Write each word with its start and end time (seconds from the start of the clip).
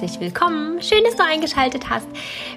herzlich 0.00 0.20
willkommen. 0.20 0.80
Schön, 0.80 1.02
dass 1.02 1.16
du 1.16 1.24
eingeschaltet 1.24 1.90
hast. 1.90 2.06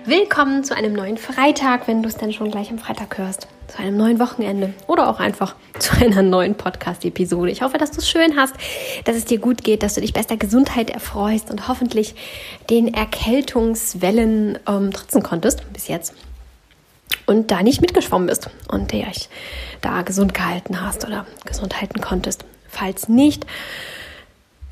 Willkommen 0.05 0.63
zu 0.63 0.75
einem 0.75 0.93
neuen 0.93 1.17
Freitag, 1.17 1.87
wenn 1.87 2.03
du 2.03 2.07
es 2.07 2.13
dann 2.13 2.31
schon 2.31 2.51
gleich 2.51 2.69
am 2.69 2.78
Freitag 2.78 3.17
hörst. 3.17 3.47
Zu 3.67 3.79
einem 3.79 3.97
neuen 3.97 4.19
Wochenende 4.19 4.75
oder 4.85 5.10
auch 5.10 5.19
einfach 5.19 5.56
zu 5.79 5.96
einer 5.96 6.21
neuen 6.21 6.53
Podcast-Episode. 6.53 7.49
Ich 7.49 7.63
hoffe, 7.63 7.79
dass 7.79 7.89
du 7.89 7.97
es 7.97 8.07
schön 8.07 8.38
hast, 8.38 8.53
dass 9.06 9.15
es 9.15 9.25
dir 9.25 9.39
gut 9.39 9.63
geht, 9.63 9.81
dass 9.81 9.96
du 9.96 10.01
dich 10.01 10.13
bester 10.13 10.38
Gesundheit 10.38 10.92
erfreust 10.92 11.49
und 11.49 11.67
hoffentlich 11.67 12.13
den 12.69 12.93
Erkältungswellen 12.93 14.60
ähm, 14.67 14.92
trotzen 14.92 15.23
konntest 15.23 15.73
bis 15.73 15.87
jetzt 15.87 16.13
und 17.26 17.49
da 17.49 17.63
nicht 17.63 17.81
mitgeschwommen 17.81 18.27
bist 18.27 18.52
und 18.67 18.91
dich 18.91 19.30
da 19.81 20.03
gesund 20.03 20.35
gehalten 20.35 20.80
hast 20.80 21.08
oder 21.08 21.25
gesund 21.44 21.81
halten 21.81 22.02
konntest. 22.02 22.45
Falls 22.69 23.09
nicht, 23.09 23.47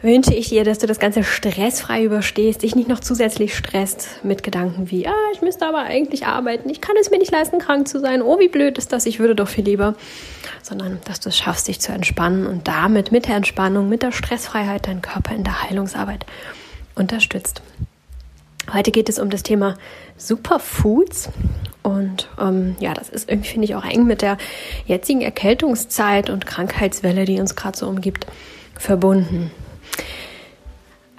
wünsche 0.02 0.34
ich 0.34 0.50
dir, 0.50 0.64
dass 0.64 0.80
du 0.80 0.88
das 0.88 1.00
Ganze 1.00 1.24
stressfrei 1.24 2.04
überstehst, 2.04 2.62
dich 2.62 2.76
nicht 2.76 2.88
noch 2.88 3.00
zusätzlich 3.00 3.56
stresst 3.56 4.24
mit 4.24 4.44
Gedanken 4.44 4.90
wie, 4.90 5.08
ah, 5.08 5.32
ich 5.34 5.42
müsste 5.42 5.66
aber 5.66 5.80
eigentlich 5.80 6.26
arbeiten, 6.26 6.70
ich 6.70 6.80
kann 6.80 6.96
es 7.00 7.12
mir 7.12 7.18
nicht 7.18 7.32
leisten, 7.32 7.60
krank 7.60 7.88
zu 7.88 8.00
sein, 8.00 8.22
oh, 8.22 8.40
wie 8.40 8.48
blöd 8.48 8.78
ist 8.78 8.94
das, 8.94 9.06
ich 9.06 9.20
würde 9.20 9.36
doch 9.36 9.50
viel 9.50 9.66
lieber, 9.66 9.96
sondern 10.64 11.00
dass 11.06 11.20
du 11.20 11.30
es 11.30 11.38
schaffst, 11.38 11.68
dich 11.68 11.82
zu 11.82 11.92
entspannen 11.92 12.48
und 12.48 12.68
damit 12.68 13.12
mit 13.12 13.28
der 13.28 13.36
Entspannung, 13.36 13.90
mit 13.90 14.02
der 14.02 14.12
Stressfreiheit 14.12 14.88
deinen 14.88 15.02
Körper 15.02 15.36
in 15.36 15.44
der 15.44 15.64
Heilungsarbeit 15.64 16.26
unterstützt. 16.96 17.62
Heute 18.72 18.92
geht 18.92 19.10
es 19.10 19.20
um 19.20 19.30
das 19.30 19.44
Thema 19.44 19.78
Superfoods 20.16 21.30
und 21.82 22.30
ähm, 22.40 22.76
ja, 22.80 22.94
das 22.94 23.10
ist 23.10 23.30
irgendwie, 23.30 23.50
finde 23.50 23.66
ich, 23.66 23.76
auch 23.76 23.86
eng 23.86 24.06
mit 24.06 24.22
der 24.22 24.38
jetzigen 24.86 25.22
Erkältungszeit 25.22 26.30
und 26.30 26.46
Krankheitswelle, 26.46 27.26
die 27.26 27.40
uns 27.40 27.56
gerade 27.56 27.78
so 27.78 27.88
umgibt, 27.88 28.28
verbunden. 28.76 29.52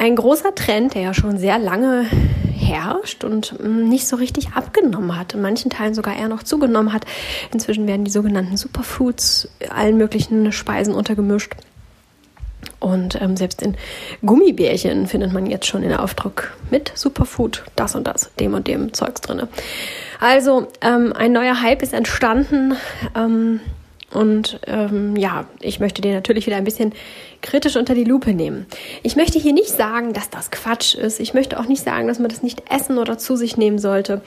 Ein 0.00 0.16
großer 0.16 0.54
Trend, 0.54 0.94
der 0.94 1.02
ja 1.02 1.12
schon 1.12 1.36
sehr 1.36 1.58
lange 1.58 2.06
herrscht 2.56 3.22
und 3.22 3.62
mm, 3.62 3.86
nicht 3.86 4.08
so 4.08 4.16
richtig 4.16 4.54
abgenommen 4.54 5.14
hat, 5.18 5.34
in 5.34 5.42
manchen 5.42 5.70
Teilen 5.70 5.92
sogar 5.92 6.16
eher 6.16 6.28
noch 6.28 6.42
zugenommen 6.42 6.94
hat. 6.94 7.04
Inzwischen 7.52 7.86
werden 7.86 8.06
die 8.06 8.10
sogenannten 8.10 8.56
Superfoods 8.56 9.50
allen 9.68 9.98
möglichen 9.98 10.52
Speisen 10.52 10.94
untergemischt. 10.94 11.52
Und 12.78 13.20
ähm, 13.20 13.36
selbst 13.36 13.60
in 13.60 13.76
Gummibärchen 14.24 15.06
findet 15.06 15.34
man 15.34 15.44
jetzt 15.44 15.66
schon 15.66 15.82
den 15.82 15.92
Aufdruck 15.92 16.56
mit 16.70 16.92
Superfood, 16.94 17.64
das 17.76 17.94
und 17.94 18.06
das, 18.06 18.30
dem 18.40 18.54
und 18.54 18.68
dem 18.68 18.94
Zeugs 18.94 19.20
drinne. 19.20 19.48
Also 20.18 20.68
ähm, 20.80 21.12
ein 21.12 21.32
neuer 21.32 21.60
Hype 21.60 21.82
ist 21.82 21.92
entstanden. 21.92 22.74
Ähm, 23.14 23.60
und 24.12 24.60
ähm, 24.66 25.14
ja, 25.16 25.44
ich 25.60 25.78
möchte 25.78 26.02
den 26.02 26.14
natürlich 26.14 26.46
wieder 26.46 26.56
ein 26.56 26.64
bisschen 26.64 26.92
kritisch 27.42 27.76
unter 27.76 27.94
die 27.94 28.04
Lupe 28.04 28.34
nehmen. 28.34 28.66
Ich 29.02 29.16
möchte 29.16 29.38
hier 29.38 29.52
nicht 29.52 29.70
sagen, 29.70 30.12
dass 30.12 30.30
das 30.30 30.50
Quatsch 30.50 30.94
ist. 30.94 31.20
Ich 31.20 31.34
möchte 31.34 31.58
auch 31.58 31.66
nicht 31.66 31.82
sagen, 31.82 32.08
dass 32.08 32.18
man 32.18 32.28
das 32.28 32.42
nicht 32.42 32.62
essen 32.70 32.98
oder 32.98 33.18
zu 33.18 33.36
sich 33.36 33.56
nehmen 33.56 33.78
sollte. 33.78 34.20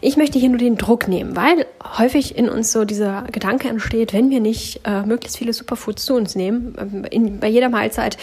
Ich 0.00 0.16
möchte 0.16 0.38
hier 0.38 0.48
nur 0.48 0.58
den 0.58 0.76
Druck 0.76 1.08
nehmen, 1.08 1.36
weil 1.36 1.66
häufig 1.98 2.36
in 2.36 2.48
uns 2.48 2.72
so 2.72 2.84
dieser 2.84 3.24
Gedanke 3.30 3.68
entsteht, 3.68 4.12
wenn 4.12 4.30
wir 4.30 4.40
nicht 4.40 4.80
äh, 4.84 5.02
möglichst 5.02 5.36
viele 5.38 5.52
Superfoods 5.52 6.04
zu 6.04 6.14
uns 6.14 6.34
nehmen, 6.34 6.74
ähm, 6.78 7.04
in, 7.10 7.40
bei 7.40 7.48
jeder 7.48 7.68
Mahlzeit, 7.68 8.16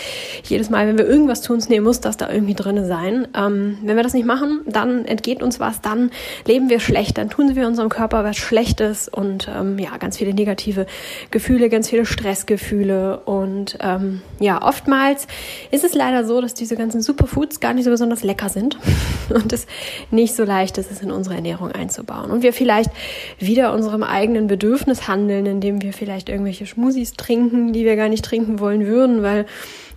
jedes 0.44 0.70
Mal, 0.70 0.88
wenn 0.88 0.98
wir 0.98 1.08
irgendwas 1.08 1.42
zu 1.42 1.54
uns 1.54 1.70
nehmen, 1.70 1.86
muss 1.86 2.02
das 2.02 2.18
da 2.18 2.30
irgendwie 2.30 2.56
drin 2.56 2.86
sein. 2.86 3.28
Ähm, 3.36 3.78
wenn 3.84 3.96
wir 3.96 4.04
das 4.04 4.14
nicht 4.14 4.26
machen, 4.26 4.62
dann 4.66 5.06
entgeht 5.06 5.44
uns 5.44 5.60
was, 5.60 5.82
dann 5.82 6.12
leben 6.46 6.70
wir 6.70 6.80
schlecht, 6.80 7.18
dann 7.18 7.30
tun 7.30 7.56
wir 7.56 7.68
unserem 7.68 7.90
Körper 7.90 8.24
was 8.24 8.38
Schlechtes 8.38 9.08
und 9.08 9.50
ähm, 9.54 9.78
ja, 9.78 9.98
ganz 9.98 10.18
viele 10.18 10.34
negative 10.34 10.86
Gefühle, 11.30 11.70
ganz 11.70 11.90
viele 11.90 12.06
Stressgefühle 12.06 13.20
und 13.20 13.78
ähm, 13.82 14.22
ja, 14.42 14.62
oftmals 14.62 15.28
ist 15.70 15.84
es 15.84 15.94
leider 15.94 16.26
so, 16.26 16.42
dass 16.42 16.56
diese 16.56 16.76
ganzen 16.76 17.02
Superfoods 17.02 17.60
gar 17.60 17.76
nicht 17.76 17.86
so 17.86 17.92
besonders 17.92 18.24
lecker 18.24 18.50
sind 18.50 18.78
und 19.30 19.54
es 19.54 19.68
nicht 20.10 20.36
so 20.36 20.44
leicht 20.44 20.80
ist, 20.80 20.92
es 20.92 21.02
in 21.02 21.12
unsere 21.12 21.36
Ernährung 21.36 21.72
einzubauen. 21.72 22.32
Und 22.32 22.42
wir 22.42 22.52
vielleicht 22.52 22.90
wieder 23.38 23.72
unserem 23.72 24.02
eigenen 24.02 24.48
Bedürfnis 24.48 25.08
handeln, 25.08 25.46
indem 25.46 25.84
wir 25.84 25.94
vielleicht 25.94 26.28
irgendwelche 26.28 26.66
Schmusis 26.66 27.14
trinken, 27.14 27.72
die 27.72 27.86
wir 27.86 27.96
gar 27.96 28.10
nicht 28.10 28.26
trinken 28.26 28.60
wollen 28.60 28.88
würden, 28.88 29.22
weil 29.22 29.46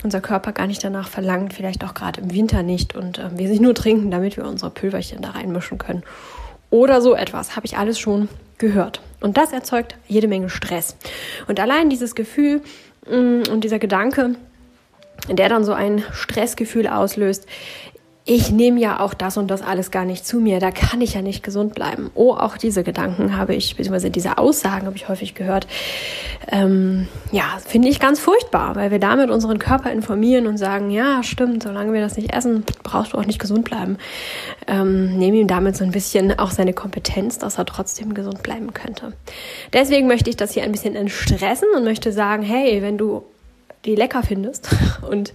unser 0.02 0.20
Körper 0.20 0.52
gar 0.52 0.66
nicht 0.66 0.84
danach 0.84 1.08
verlangt, 1.08 1.54
vielleicht 1.54 1.82
auch 1.82 1.94
gerade 1.94 2.20
im 2.20 2.34
Winter 2.34 2.62
nicht 2.62 2.94
und 2.94 3.18
äh, 3.18 3.30
wir 3.36 3.48
sie 3.48 3.60
nur 3.60 3.74
trinken, 3.74 4.10
damit 4.10 4.36
wir 4.36 4.44
unsere 4.44 4.70
Pülverchen 4.70 5.22
da 5.22 5.30
reinmischen 5.30 5.78
können. 5.78 6.02
Oder 6.68 7.00
so 7.00 7.14
etwas, 7.14 7.56
habe 7.56 7.64
ich 7.64 7.78
alles 7.78 7.98
schon 7.98 8.28
gehört. 8.58 9.00
Und 9.20 9.38
das 9.38 9.52
erzeugt 9.52 9.96
jede 10.06 10.28
Menge 10.28 10.50
Stress. 10.50 10.96
Und 11.48 11.58
allein 11.58 11.88
dieses 11.88 12.14
Gefühl, 12.14 12.60
und 13.06 13.60
dieser 13.60 13.78
Gedanke, 13.78 14.36
der 15.28 15.48
dann 15.48 15.64
so 15.64 15.72
ein 15.72 16.02
Stressgefühl 16.12 16.86
auslöst, 16.86 17.46
ich 18.26 18.50
nehme 18.50 18.80
ja 18.80 19.00
auch 19.00 19.12
das 19.12 19.36
und 19.36 19.50
das 19.50 19.60
alles 19.60 19.90
gar 19.90 20.06
nicht 20.06 20.26
zu 20.26 20.40
mir, 20.40 20.58
da 20.58 20.70
kann 20.70 21.02
ich 21.02 21.12
ja 21.12 21.20
nicht 21.20 21.42
gesund 21.42 21.74
bleiben. 21.74 22.10
Oh, 22.14 22.32
auch 22.32 22.56
diese 22.56 22.82
Gedanken 22.82 23.36
habe 23.36 23.54
ich, 23.54 23.76
beziehungsweise 23.76 24.10
diese 24.10 24.38
Aussagen 24.38 24.86
habe 24.86 24.96
ich 24.96 25.10
häufig 25.10 25.34
gehört. 25.34 25.66
Ähm, 26.50 27.06
ja, 27.32 27.58
finde 27.66 27.88
ich 27.88 28.00
ganz 28.00 28.20
furchtbar, 28.20 28.76
weil 28.76 28.90
wir 28.90 28.98
damit 28.98 29.28
unseren 29.28 29.58
Körper 29.58 29.92
informieren 29.92 30.46
und 30.46 30.56
sagen, 30.56 30.90
ja, 30.90 31.22
stimmt, 31.22 31.64
solange 31.64 31.92
wir 31.92 32.00
das 32.00 32.16
nicht 32.16 32.32
essen, 32.32 32.64
brauchst 32.82 33.12
du 33.12 33.18
auch 33.18 33.26
nicht 33.26 33.38
gesund 33.38 33.64
bleiben. 33.64 33.98
Ähm, 34.66 35.18
nehmen 35.18 35.36
ihm 35.36 35.48
damit 35.48 35.76
so 35.76 35.84
ein 35.84 35.90
bisschen 35.90 36.38
auch 36.38 36.50
seine 36.50 36.72
Kompetenz, 36.72 37.38
dass 37.38 37.58
er 37.58 37.66
trotzdem 37.66 38.14
gesund 38.14 38.42
bleiben 38.42 38.72
könnte. 38.72 39.12
Deswegen 39.74 40.06
möchte 40.06 40.30
ich 40.30 40.36
das 40.36 40.52
hier 40.52 40.62
ein 40.62 40.72
bisschen 40.72 40.96
entstressen 40.96 41.68
und 41.76 41.84
möchte 41.84 42.10
sagen, 42.10 42.42
hey, 42.42 42.80
wenn 42.80 42.96
du 42.96 43.22
die 43.84 43.94
lecker 43.94 44.22
findest 44.22 44.68
und 45.08 45.32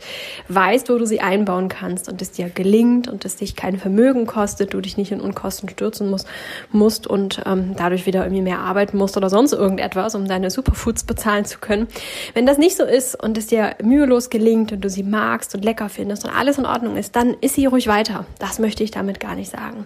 weißt, 0.48 0.90
wo 0.90 0.98
du 0.98 1.06
sie 1.06 1.22
einbauen 1.22 1.70
kannst 1.70 2.10
und 2.10 2.22
es 2.22 2.32
dir 2.32 2.50
gelingt 2.50 3.08
und 3.08 3.26
es 3.26 3.36
dich 3.36 3.56
kein 3.56 3.78
Vermögen 3.78 4.26
kostet, 4.26 4.74
du 4.74 4.82
dich 4.82 4.98
nicht 4.98 5.12
in 5.12 5.22
Unkosten 5.22 5.70
stürzen 5.70 6.10
musst, 6.10 6.28
musst 6.72 7.08
und 7.08 7.42
ähm, 7.46 7.76
dadurch 7.78 8.06
wieder 8.06 8.24
irgendwie 8.24 8.42
mehr 8.42 8.60
arbeiten 8.60 8.98
musst 8.98 9.18
oder 9.18 9.30
sonst 9.30 9.54
irgendetwas, 9.54 10.16
um 10.16 10.28
deine 10.28 10.50
Superfoods 10.50 11.04
bezahlen 11.04 11.46
zu 11.46 11.60
können. 11.60 11.88
Wenn 12.34 12.46
das 12.46 12.58
nicht 12.58 12.76
so 12.76 12.84
ist 12.84 13.22
und 13.22 13.38
es 13.38 13.48
dir 13.48 13.76
mühelos 13.82 14.30
gelingt 14.30 14.72
und 14.72 14.82
du 14.82 14.90
sie 14.90 15.04
magst 15.04 15.56
und 15.56 15.64
lecker 15.64 15.90
findest 15.90 16.26
und 16.26 16.32
alles 16.32 16.58
in 16.58 16.66
Ordnung 16.66 16.98
ist, 16.98 17.16
dann 17.16 17.36
ist 17.42 17.56
sie 17.56 17.66
ruhig 17.66 17.88
weiter. 17.88 18.26
Das 18.40 18.60
möchte 18.60 18.84
ich 18.84 18.92
damit 18.92 19.20
gar 19.20 19.36
nicht 19.36 19.52
sagen. 19.52 19.86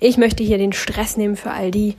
Ich 0.00 0.16
möchte 0.16 0.42
hier 0.42 0.58
den 0.58 0.72
Stress 0.72 1.16
nehmen 1.16 1.36
für 1.36 1.50
all 1.50 1.70
die, 1.70 1.96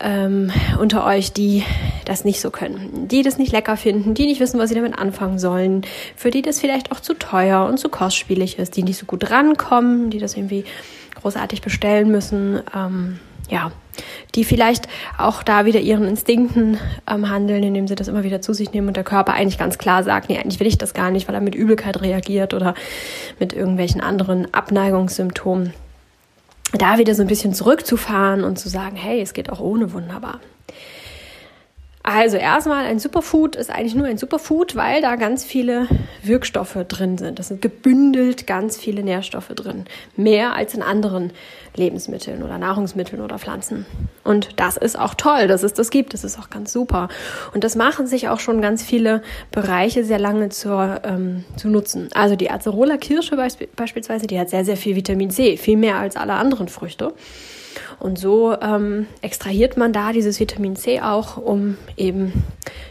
ähm, 0.00 0.50
unter 0.80 1.04
euch, 1.06 1.32
die 1.32 1.64
das 2.04 2.24
nicht 2.24 2.40
so 2.40 2.50
können, 2.50 3.08
die 3.08 3.22
das 3.22 3.38
nicht 3.38 3.52
lecker 3.52 3.76
finden, 3.76 4.14
die 4.14 4.26
nicht 4.26 4.40
wissen, 4.40 4.58
was 4.60 4.68
sie 4.68 4.74
damit 4.74 4.98
anfangen 4.98 5.38
sollen, 5.38 5.82
für 6.16 6.30
die 6.30 6.42
das 6.42 6.60
vielleicht 6.60 6.92
auch 6.92 7.00
zu 7.00 7.14
teuer 7.14 7.64
und 7.66 7.78
zu 7.78 7.88
kostspielig 7.88 8.58
ist, 8.58 8.76
die 8.76 8.82
nicht 8.82 8.98
so 8.98 9.06
gut 9.06 9.30
rankommen, 9.30 10.10
die 10.10 10.18
das 10.18 10.36
irgendwie 10.36 10.64
großartig 11.20 11.62
bestellen 11.62 12.10
müssen, 12.10 12.62
ähm, 12.74 13.18
ja, 13.48 13.70
die 14.34 14.44
vielleicht 14.44 14.88
auch 15.18 15.42
da 15.42 15.64
wieder 15.64 15.80
ihren 15.80 16.06
Instinkten 16.06 16.78
ähm, 17.08 17.30
handeln, 17.30 17.62
indem 17.62 17.88
sie 17.88 17.94
das 17.94 18.08
immer 18.08 18.24
wieder 18.24 18.40
zu 18.40 18.52
sich 18.52 18.72
nehmen 18.72 18.88
und 18.88 18.96
der 18.96 19.04
Körper 19.04 19.32
eigentlich 19.32 19.58
ganz 19.58 19.78
klar 19.78 20.02
sagt, 20.02 20.28
nee, 20.28 20.38
eigentlich 20.38 20.60
will 20.60 20.66
ich 20.66 20.78
das 20.78 20.94
gar 20.94 21.10
nicht, 21.10 21.28
weil 21.28 21.34
er 21.34 21.40
mit 21.40 21.54
Übelkeit 21.54 22.02
reagiert 22.02 22.54
oder 22.54 22.74
mit 23.38 23.52
irgendwelchen 23.52 24.00
anderen 24.00 24.52
Abneigungssymptomen 24.52 25.72
da 26.72 26.98
wieder 26.98 27.14
so 27.14 27.22
ein 27.22 27.28
bisschen 27.28 27.54
zurückzufahren 27.54 28.44
und 28.44 28.58
zu 28.58 28.68
sagen, 28.68 28.96
hey, 28.96 29.20
es 29.20 29.34
geht 29.34 29.50
auch 29.50 29.60
ohne 29.60 29.92
wunderbar. 29.92 30.40
Also 32.08 32.36
erstmal 32.36 32.84
ein 32.84 33.00
Superfood 33.00 33.56
ist 33.56 33.68
eigentlich 33.68 33.96
nur 33.96 34.06
ein 34.06 34.16
Superfood, 34.16 34.76
weil 34.76 35.02
da 35.02 35.16
ganz 35.16 35.44
viele 35.44 35.88
Wirkstoffe 36.22 36.78
drin 36.86 37.18
sind. 37.18 37.40
Das 37.40 37.48
sind 37.48 37.60
gebündelt 37.60 38.46
ganz 38.46 38.76
viele 38.76 39.02
Nährstoffe 39.02 39.48
drin. 39.48 39.86
Mehr 40.14 40.54
als 40.54 40.72
in 40.74 40.82
anderen 40.82 41.32
Lebensmitteln 41.74 42.44
oder 42.44 42.58
Nahrungsmitteln 42.58 43.20
oder 43.20 43.40
Pflanzen. 43.40 43.86
Und 44.22 44.60
das 44.60 44.76
ist 44.76 44.96
auch 44.96 45.14
toll, 45.14 45.48
dass 45.48 45.64
es 45.64 45.74
das 45.74 45.90
gibt. 45.90 46.14
Das 46.14 46.22
ist 46.22 46.38
auch 46.38 46.48
ganz 46.48 46.72
super. 46.72 47.08
Und 47.52 47.64
das 47.64 47.74
machen 47.74 48.06
sich 48.06 48.28
auch 48.28 48.38
schon 48.38 48.62
ganz 48.62 48.84
viele 48.84 49.20
Bereiche 49.50 50.04
sehr 50.04 50.20
lange 50.20 50.50
zur, 50.50 51.00
ähm, 51.02 51.44
zu 51.56 51.66
nutzen. 51.66 52.08
Also 52.14 52.36
die 52.36 52.52
Acerola 52.52 52.98
Kirsche 52.98 53.34
beisp 53.34 53.64
beispielsweise, 53.74 54.28
die 54.28 54.38
hat 54.38 54.48
sehr, 54.48 54.64
sehr 54.64 54.76
viel 54.76 54.94
Vitamin 54.94 55.32
C. 55.32 55.56
Viel 55.56 55.76
mehr 55.76 55.96
als 55.96 56.14
alle 56.14 56.34
anderen 56.34 56.68
Früchte. 56.68 57.14
Und 57.98 58.18
so 58.18 58.54
ähm, 58.60 59.06
extrahiert 59.22 59.76
man 59.76 59.92
da 59.92 60.12
dieses 60.12 60.38
Vitamin 60.38 60.76
C 60.76 61.00
auch, 61.00 61.36
um 61.38 61.76
eben 61.96 62.44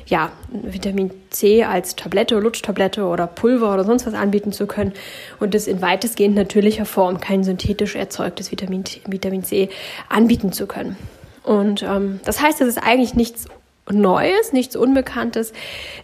ja, 0.07 0.31
Vitamin 0.49 1.11
C 1.29 1.63
als 1.63 1.95
Tablette, 1.95 2.37
Lutschtablette 2.39 3.05
oder 3.05 3.27
Pulver 3.27 3.73
oder 3.73 3.83
sonst 3.83 4.07
was 4.07 4.13
anbieten 4.13 4.51
zu 4.51 4.67
können 4.67 4.93
und 5.39 5.53
das 5.53 5.67
in 5.67 5.81
weitestgehend 5.81 6.35
natürlicher 6.35 6.85
Form, 6.85 7.19
kein 7.19 7.43
synthetisch 7.43 7.95
erzeugtes 7.95 8.51
Vitamin, 8.51 8.83
Vitamin 9.07 9.43
C 9.43 9.69
anbieten 10.09 10.51
zu 10.51 10.65
können. 10.65 10.97
Und 11.43 11.83
ähm, 11.83 12.19
das 12.25 12.41
heißt, 12.41 12.59
es 12.61 12.67
ist 12.67 12.77
eigentlich 12.79 13.13
nichts 13.13 13.45
Neues, 13.91 14.51
nichts 14.51 14.75
Unbekanntes. 14.75 15.53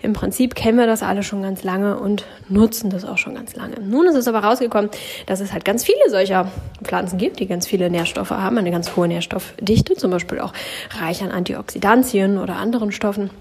Im 0.04 0.13
Prinzip 0.13 0.54
kennen 0.54 0.78
wir 0.78 0.86
das 0.86 1.01
alle 1.01 1.24
schon 1.24 1.42
ganz 1.42 1.63
lange 1.63 1.98
und 1.98 2.25
nutzen 2.48 2.92
das 2.92 3.06
auch 3.06 3.18
schon 3.18 3.33
ganz 3.33 3.56
lange. 3.56 3.80
Nun 3.80 4.06
ist 4.07 4.16
es 4.16 4.28
aber 4.28 4.39
rausgekommen, 4.39 4.92
dass 5.25 5.39
es 5.39 5.51
halt 5.51 5.66
ganz 5.66 5.83
viele 5.83 6.10
solcher 6.10 6.51
Pflanzen 6.83 7.18
gibt, 7.18 7.39
die 7.39 7.48
ganz 7.48 7.66
viele 7.66 7.89
Nährstoffe 7.89 8.30
haben, 8.30 8.57
eine 8.60 8.69
ganz 8.69 8.95
hohe 8.95 9.07
Nährstoffdichte, 9.07 9.95
zum 9.95 10.12
Beispiel 10.12 10.39
auch 10.39 10.54
reich 11.00 11.24
an 11.24 11.31
Antioxidantien 11.31 12.38
oder 12.38 12.57
anderen 12.57 12.92
Stoffen. 12.92 13.31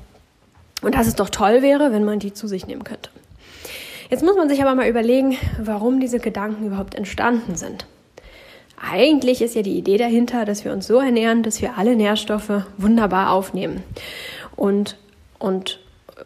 Und 0.81 0.95
dass 0.95 1.07
es 1.07 1.17
doch 1.17 1.29
toll 1.29 1.61
wäre, 1.61 1.93
wenn 1.93 2.05
man 2.05 2.19
die 2.19 2.33
zu 2.33 2.49
sich 2.49 2.67
nehmen 2.67 2.85
könnte. 2.85 3.11
Jetzt 4.09 4.25
muss 4.25 4.37
man 4.37 4.49
sich 4.49 4.63
aber 4.63 4.75
mal 4.75 4.89
überlegen, 4.89 5.37
warum 5.59 6.01
diese 6.01 6.19
Gedanken 6.19 6.67
überhaupt 6.67 6.95
entstanden 6.95 7.57
sind. 7.57 7.85
Eigentlich 8.83 9.43
ist 9.43 9.55
ja 9.55 9.63
die 9.63 9.77
Idee 9.77 9.99
dahinter, 9.99 10.45
dass 10.45 10.65
wir 10.65 10.73
uns 10.73 10.87
so 10.87 10.99
ernähren, 10.99 11.43
dass 11.43 11.61
wir 11.61 11.77
alle 11.77 11.97
Nährstoffe 11.97 12.65
wunderbar 12.79 13.31
aufnehmen. 13.31 13.83
Und, 14.57 14.97
und 15.39 15.81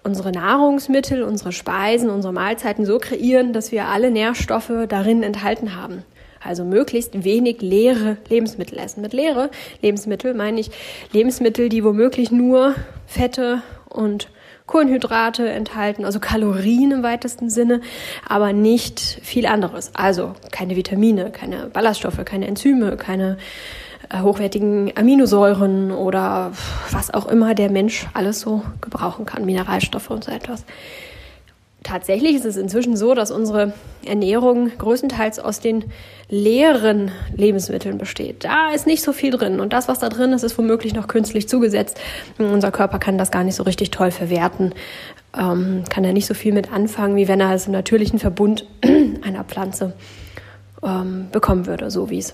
unsere 0.05 0.31
Nahrungsmittel, 0.31 1.25
unsere 1.25 1.53
Speisen, 1.53 2.11
unsere 2.11 2.33
Mahlzeiten 2.33 2.87
so 2.87 2.99
kreieren, 2.99 3.53
dass 3.53 3.73
wir 3.73 3.87
alle 3.87 4.11
Nährstoffe 4.11 4.73
darin 4.89 5.23
enthalten 5.23 5.75
haben. 5.75 6.05
Also 6.43 6.65
möglichst 6.65 7.25
wenig 7.25 7.61
leere 7.63 8.19
Lebensmittel 8.29 8.79
essen. 8.79 9.01
Mit 9.01 9.15
leere 9.15 9.51
Lebensmittel 9.81 10.35
meine 10.35 10.61
ich 10.61 10.71
Lebensmittel, 11.13 11.69
die 11.69 11.83
womöglich 11.83 12.31
nur 12.31 12.75
Fette 13.07 13.63
und 13.89 14.29
Kohlenhydrate 14.67 15.49
enthalten, 15.49 16.05
also 16.05 16.21
Kalorien 16.21 16.91
im 16.91 17.03
weitesten 17.03 17.51
Sinne, 17.51 17.83
aber 18.27 18.53
nicht 18.53 19.01
viel 19.23 19.47
anderes. 19.47 19.91
Also 19.95 20.35
keine 20.53 20.75
Vitamine, 20.75 21.31
keine 21.31 21.67
Ballaststoffe, 21.67 22.25
keine 22.25 22.47
Enzyme, 22.47 22.97
keine 22.97 23.37
äh, 24.09 24.21
hochwertigen 24.21 24.93
Aminosäuren 24.97 25.93
oder 25.93 26.53
was 26.91 27.13
auch 27.13 27.27
immer 27.27 27.55
der 27.55 27.71
Mensch 27.71 28.07
alles 28.15 28.41
so 28.41 28.63
gebrauchen 28.81 29.27
kann, 29.27 29.45
Mineralstoffe 29.45 30.11
und 30.11 30.25
so 30.25 30.33
etwas. 30.33 30.65
Tatsächlich 31.85 32.35
ist 32.35 32.47
es 32.47 32.57
inzwischen 32.57 32.97
so, 32.97 33.15
dass 33.15 33.31
unsere 33.31 33.75
Ernährung 34.07 34.71
größtenteils 34.79 35.39
aus 35.39 35.61
den 35.61 35.85
leeren 36.31 37.11
Lebensmitteln 37.37 37.99
besteht. 37.99 38.43
Da 38.43 38.71
ist 38.71 38.87
nicht 38.87 39.03
so 39.03 39.13
viel 39.13 39.31
drin. 39.31 39.61
Und 39.61 39.75
das, 39.75 39.87
was 39.87 39.99
da 39.99 40.09
drin 40.09 40.33
ist, 40.33 40.43
ist 40.43 40.57
womöglich 40.57 40.95
noch 40.95 41.09
künstlich 41.09 41.47
zugesetzt. 41.47 42.01
Unser 42.39 42.73
Körper 42.73 42.99
kann 42.99 43.19
das 43.19 43.31
gar 43.31 43.45
nicht 43.45 43.55
so 43.55 43.65
richtig 43.65 43.91
toll 43.91 44.11
verwerten, 44.11 44.73
ähm, 45.39 45.85
kann 45.91 46.05
da 46.05 46.13
nicht 46.13 46.25
so 46.25 46.33
viel 46.33 46.55
mit 46.55 46.73
anfangen, 46.73 47.17
wie 47.17 47.29
wenn 47.29 47.41
er 47.41 47.53
es 47.53 47.67
im 47.67 47.73
natürlichen 47.73 48.19
Verbund 48.19 48.67
einer 49.23 49.45
Pflanze 49.45 49.93
ähm, 50.83 51.27
bekommen 51.33 51.67
würde, 51.67 51.91
so 51.91 52.09
wie 52.09 52.19
es 52.19 52.33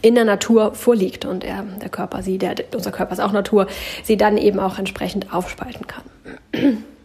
in 0.00 0.14
der 0.14 0.24
Natur 0.24 0.74
vorliegt 0.74 1.24
und 1.24 1.42
er, 1.42 1.64
der 1.82 1.88
Körper 1.88 2.22
sie, 2.22 2.38
der, 2.38 2.54
unser 2.72 2.92
Körper 2.92 3.14
ist 3.14 3.20
auch 3.20 3.32
Natur, 3.32 3.66
sie 4.04 4.16
dann 4.16 4.38
eben 4.38 4.60
auch 4.60 4.78
entsprechend 4.78 5.34
aufspalten 5.34 5.88
kann. 5.88 6.04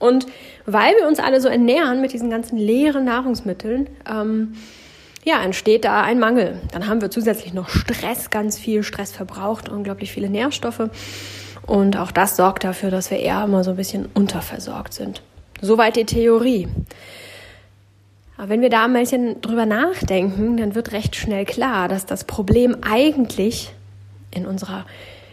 Und 0.00 0.26
weil 0.66 0.96
wir 0.96 1.06
uns 1.06 1.20
alle 1.20 1.40
so 1.40 1.48
ernähren 1.48 2.00
mit 2.00 2.12
diesen 2.12 2.30
ganzen 2.30 2.56
leeren 2.56 3.04
Nahrungsmitteln, 3.04 3.88
ähm, 4.10 4.54
ja, 5.24 5.42
entsteht 5.42 5.84
da 5.84 6.02
ein 6.02 6.18
Mangel. 6.18 6.58
Dann 6.72 6.88
haben 6.88 7.02
wir 7.02 7.10
zusätzlich 7.10 7.52
noch 7.52 7.68
Stress, 7.68 8.30
ganz 8.30 8.58
viel 8.58 8.82
Stress 8.82 9.12
verbraucht, 9.12 9.68
unglaublich 9.68 10.10
viele 10.10 10.30
Nährstoffe. 10.30 10.88
Und 11.66 11.96
auch 11.98 12.10
das 12.10 12.36
sorgt 12.36 12.64
dafür, 12.64 12.90
dass 12.90 13.10
wir 13.10 13.18
eher 13.18 13.44
immer 13.44 13.62
so 13.62 13.70
ein 13.70 13.76
bisschen 13.76 14.08
unterversorgt 14.14 14.94
sind. 14.94 15.22
Soweit 15.60 15.96
die 15.96 16.06
Theorie. 16.06 16.66
Aber 18.38 18.48
wenn 18.48 18.62
wir 18.62 18.70
da 18.70 18.86
ein 18.86 18.94
bisschen 18.94 19.42
drüber 19.42 19.66
nachdenken, 19.66 20.56
dann 20.56 20.74
wird 20.74 20.92
recht 20.92 21.14
schnell 21.14 21.44
klar, 21.44 21.88
dass 21.88 22.06
das 22.06 22.24
Problem 22.24 22.78
eigentlich 22.80 23.74
in 24.30 24.46
unserer 24.46 24.86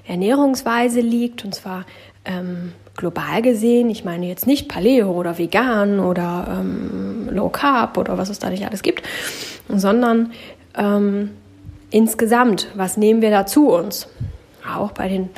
Ernährungsweise 0.06 1.00
liegt, 1.00 1.46
und 1.46 1.56
zwar 1.56 1.86
ähm, 2.28 2.74
global 2.96 3.42
gesehen, 3.42 3.90
ich 3.90 4.04
meine 4.04 4.28
jetzt 4.28 4.48
nicht 4.48 4.68
Paleo 4.68 5.12
oder 5.12 5.38
vegan 5.38 6.00
oder 6.00 6.60
ähm, 6.60 7.30
Low 7.32 7.50
Carb 7.50 7.98
oder 7.98 8.18
was 8.18 8.30
es 8.30 8.40
da 8.40 8.50
nicht 8.50 8.66
alles 8.66 8.82
gibt, 8.82 9.04
sondern 9.70 10.32
ähm, 10.76 11.32
insgesamt, 11.90 12.68
was 12.76 12.98
nehmen 12.98 13.22
wir 13.22 13.32
da 13.32 13.46
zu 13.46 13.70
uns? 13.70 14.08
Auch 14.76 14.92
bei 14.92 15.08
den, 15.08 15.30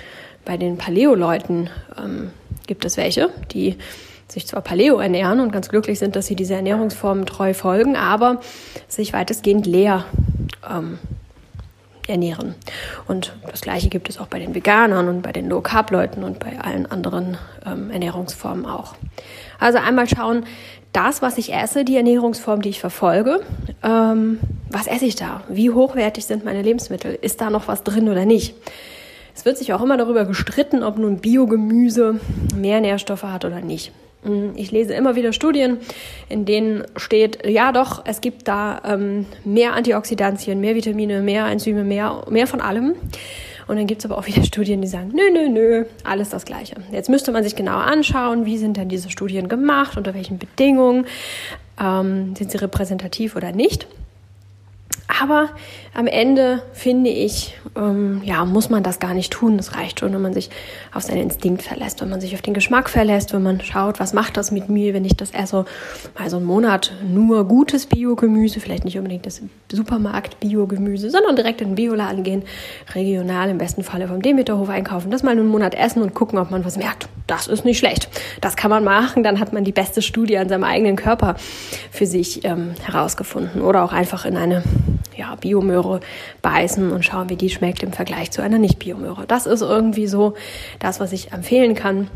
bei 0.45 0.57
den 0.57 0.77
Paleo-Leuten 0.77 1.69
ähm, 1.97 2.31
gibt 2.65 2.85
es 2.85 2.97
welche, 2.97 3.29
die 3.51 3.77
sich 4.27 4.47
zwar 4.47 4.61
Paleo 4.61 4.99
ernähren 4.99 5.39
und 5.39 5.51
ganz 5.51 5.69
glücklich 5.69 5.99
sind, 5.99 6.15
dass 6.15 6.27
sie 6.27 6.35
diese 6.35 6.53
Ernährungsformen 6.53 7.25
treu 7.25 7.53
folgen, 7.53 7.95
aber 7.95 8.41
sich 8.87 9.13
weitestgehend 9.13 9.65
leer 9.65 10.05
ähm, 10.69 10.99
ernähren. 12.09 12.55
Und 13.07 13.33
das 13.49 13.61
Gleiche 13.61 13.89
gibt 13.89 14.09
es 14.09 14.19
auch 14.19 14.27
bei 14.27 14.39
den 14.39 14.55
Veganern 14.55 15.07
und 15.07 15.21
bei 15.21 15.31
den 15.31 15.49
Low-Carb-Leuten 15.49 16.23
und 16.23 16.39
bei 16.39 16.59
allen 16.59 16.85
anderen 16.85 17.37
ähm, 17.65 17.91
Ernährungsformen 17.91 18.65
auch. 18.65 18.95
Also 19.59 19.77
einmal 19.77 20.07
schauen, 20.07 20.45
das, 20.93 21.21
was 21.21 21.37
ich 21.37 21.53
esse, 21.53 21.85
die 21.85 21.97
Ernährungsform, 21.97 22.61
die 22.61 22.69
ich 22.69 22.79
verfolge, 22.79 23.41
ähm, 23.83 24.39
was 24.69 24.87
esse 24.87 25.05
ich 25.05 25.15
da? 25.15 25.43
Wie 25.47 25.69
hochwertig 25.69 26.25
sind 26.25 26.45
meine 26.45 26.61
Lebensmittel? 26.61 27.17
Ist 27.21 27.41
da 27.41 27.49
noch 27.49 27.67
was 27.67 27.83
drin 27.83 28.09
oder 28.09 28.25
nicht? 28.25 28.55
Es 29.35 29.45
wird 29.45 29.57
sich 29.57 29.73
auch 29.73 29.81
immer 29.81 29.97
darüber 29.97 30.25
gestritten, 30.25 30.83
ob 30.83 30.97
nun 30.97 31.19
Biogemüse 31.19 32.19
mehr 32.55 32.81
Nährstoffe 32.81 33.23
hat 33.23 33.45
oder 33.45 33.61
nicht. 33.61 33.91
Mm, 34.23 34.49
ich 34.55 34.71
lese 34.71 34.93
immer 34.93 35.15
wieder 35.15 35.33
Studien, 35.33 35.77
in 36.27 36.45
denen 36.45 36.83
steht, 36.95 37.45
ja 37.45 37.71
doch, 37.71 38.03
es 38.05 38.21
gibt 38.21 38.47
da 38.47 38.81
ähm, 38.85 39.25
mehr 39.45 39.73
Antioxidantien, 39.73 40.59
mehr 40.59 40.75
Vitamine, 40.75 41.21
mehr 41.21 41.45
Enzyme, 41.47 41.83
mehr, 41.83 42.25
mehr 42.29 42.47
von 42.47 42.61
allem. 42.61 42.95
Und 43.67 43.75
dann 43.75 43.85
gibt 43.85 44.01
es 44.01 44.05
aber 44.05 44.17
auch 44.17 44.25
wieder 44.25 44.43
Studien, 44.45 44.81
die 44.81 44.87
sagen, 44.87 45.11
nö, 45.13 45.31
nö, 45.31 45.47
nö, 45.49 45.85
alles 46.03 46.29
das 46.29 46.45
Gleiche. 46.45 46.75
Jetzt 46.91 47.09
müsste 47.09 47.31
man 47.31 47.43
sich 47.43 47.55
genau 47.55 47.77
anschauen, 47.77 48.45
wie 48.45 48.57
sind 48.57 48.77
denn 48.77 48.89
diese 48.89 49.09
Studien 49.09 49.47
gemacht, 49.47 49.95
unter 49.95 50.13
welchen 50.13 50.39
Bedingungen, 50.39 51.05
ähm, 51.79 52.35
sind 52.35 52.51
sie 52.51 52.57
repräsentativ 52.57 53.35
oder 53.35 53.51
nicht. 53.51 53.87
Aber 55.21 55.49
am 55.93 56.07
Ende 56.07 56.61
finde 56.73 57.09
ich, 57.09 57.57
ähm, 57.75 58.21
ja, 58.23 58.45
muss 58.45 58.69
man 58.69 58.83
das 58.83 58.99
gar 58.99 59.13
nicht 59.13 59.31
tun. 59.31 59.57
Es 59.57 59.75
reicht 59.75 59.99
schon, 59.99 60.13
wenn 60.13 60.21
man 60.21 60.33
sich 60.33 60.49
auf 60.93 61.03
seinen 61.03 61.23
Instinkt 61.23 61.63
verlässt, 61.63 62.01
wenn 62.01 62.09
man 62.09 62.21
sich 62.21 62.35
auf 62.35 62.41
den 62.41 62.53
Geschmack 62.53 62.89
verlässt, 62.89 63.33
wenn 63.33 63.43
man 63.43 63.61
schaut, 63.61 63.99
was 63.99 64.13
macht 64.13 64.37
das 64.37 64.51
mit 64.51 64.69
mir, 64.69 64.93
wenn 64.93 65.05
ich 65.05 65.17
das 65.17 65.31
esse, 65.31 65.65
mal 66.17 66.29
so 66.29 66.37
einen 66.37 66.45
Monat 66.45 66.93
nur 67.07 67.47
gutes 67.47 67.87
Biogemüse, 67.87 68.59
vielleicht 68.59 68.85
nicht 68.85 68.97
unbedingt 68.97 69.25
das 69.25 69.41
Supermarkt-Biogemüse, 69.71 71.09
sondern 71.09 71.35
direkt 71.35 71.61
in 71.61 71.69
den 71.69 71.75
Bioladen 71.75 72.23
gehen, 72.23 72.43
regional 72.93 73.49
im 73.49 73.57
besten 73.57 73.83
Falle 73.83 74.07
vom 74.07 74.21
Demeterhof 74.21 74.69
einkaufen, 74.69 75.11
das 75.11 75.23
mal 75.23 75.31
einen 75.31 75.47
Monat 75.47 75.75
essen 75.75 76.01
und 76.01 76.13
gucken, 76.13 76.39
ob 76.39 76.51
man 76.51 76.65
was 76.65 76.77
merkt. 76.77 77.09
Das 77.27 77.47
ist 77.47 77.65
nicht 77.65 77.77
schlecht. 77.77 78.09
Das 78.41 78.55
kann 78.55 78.69
man 78.69 78.83
machen, 78.83 79.23
dann 79.23 79.39
hat 79.39 79.53
man 79.53 79.63
die 79.63 79.71
beste 79.71 80.01
Studie 80.01 80.37
an 80.37 80.49
seinem 80.49 80.63
eigenen 80.63 80.95
Körper 80.95 81.35
für 81.91 82.05
sich 82.05 82.43
ähm, 82.45 82.71
herausgefunden 82.83 83.61
oder 83.61 83.83
auch 83.83 83.93
einfach 83.93 84.25
in 84.25 84.37
eine 84.37 84.63
ja, 85.19 85.35
Biomöhre 85.35 85.88
beißen 86.41 86.91
und 86.91 87.03
schauen, 87.03 87.29
wie 87.29 87.35
die 87.35 87.49
schmeckt 87.49 87.83
im 87.83 87.93
Vergleich 87.93 88.31
zu 88.31 88.41
einer 88.41 88.57
Nicht-Biomöhre. 88.57 89.25
Das 89.27 89.45
ist 89.45 89.61
irgendwie 89.61 90.07
so 90.07 90.35
das, 90.79 90.99
was 90.99 91.11
ich 91.11 91.31
empfehlen 91.31 91.75
kann 91.75 92.09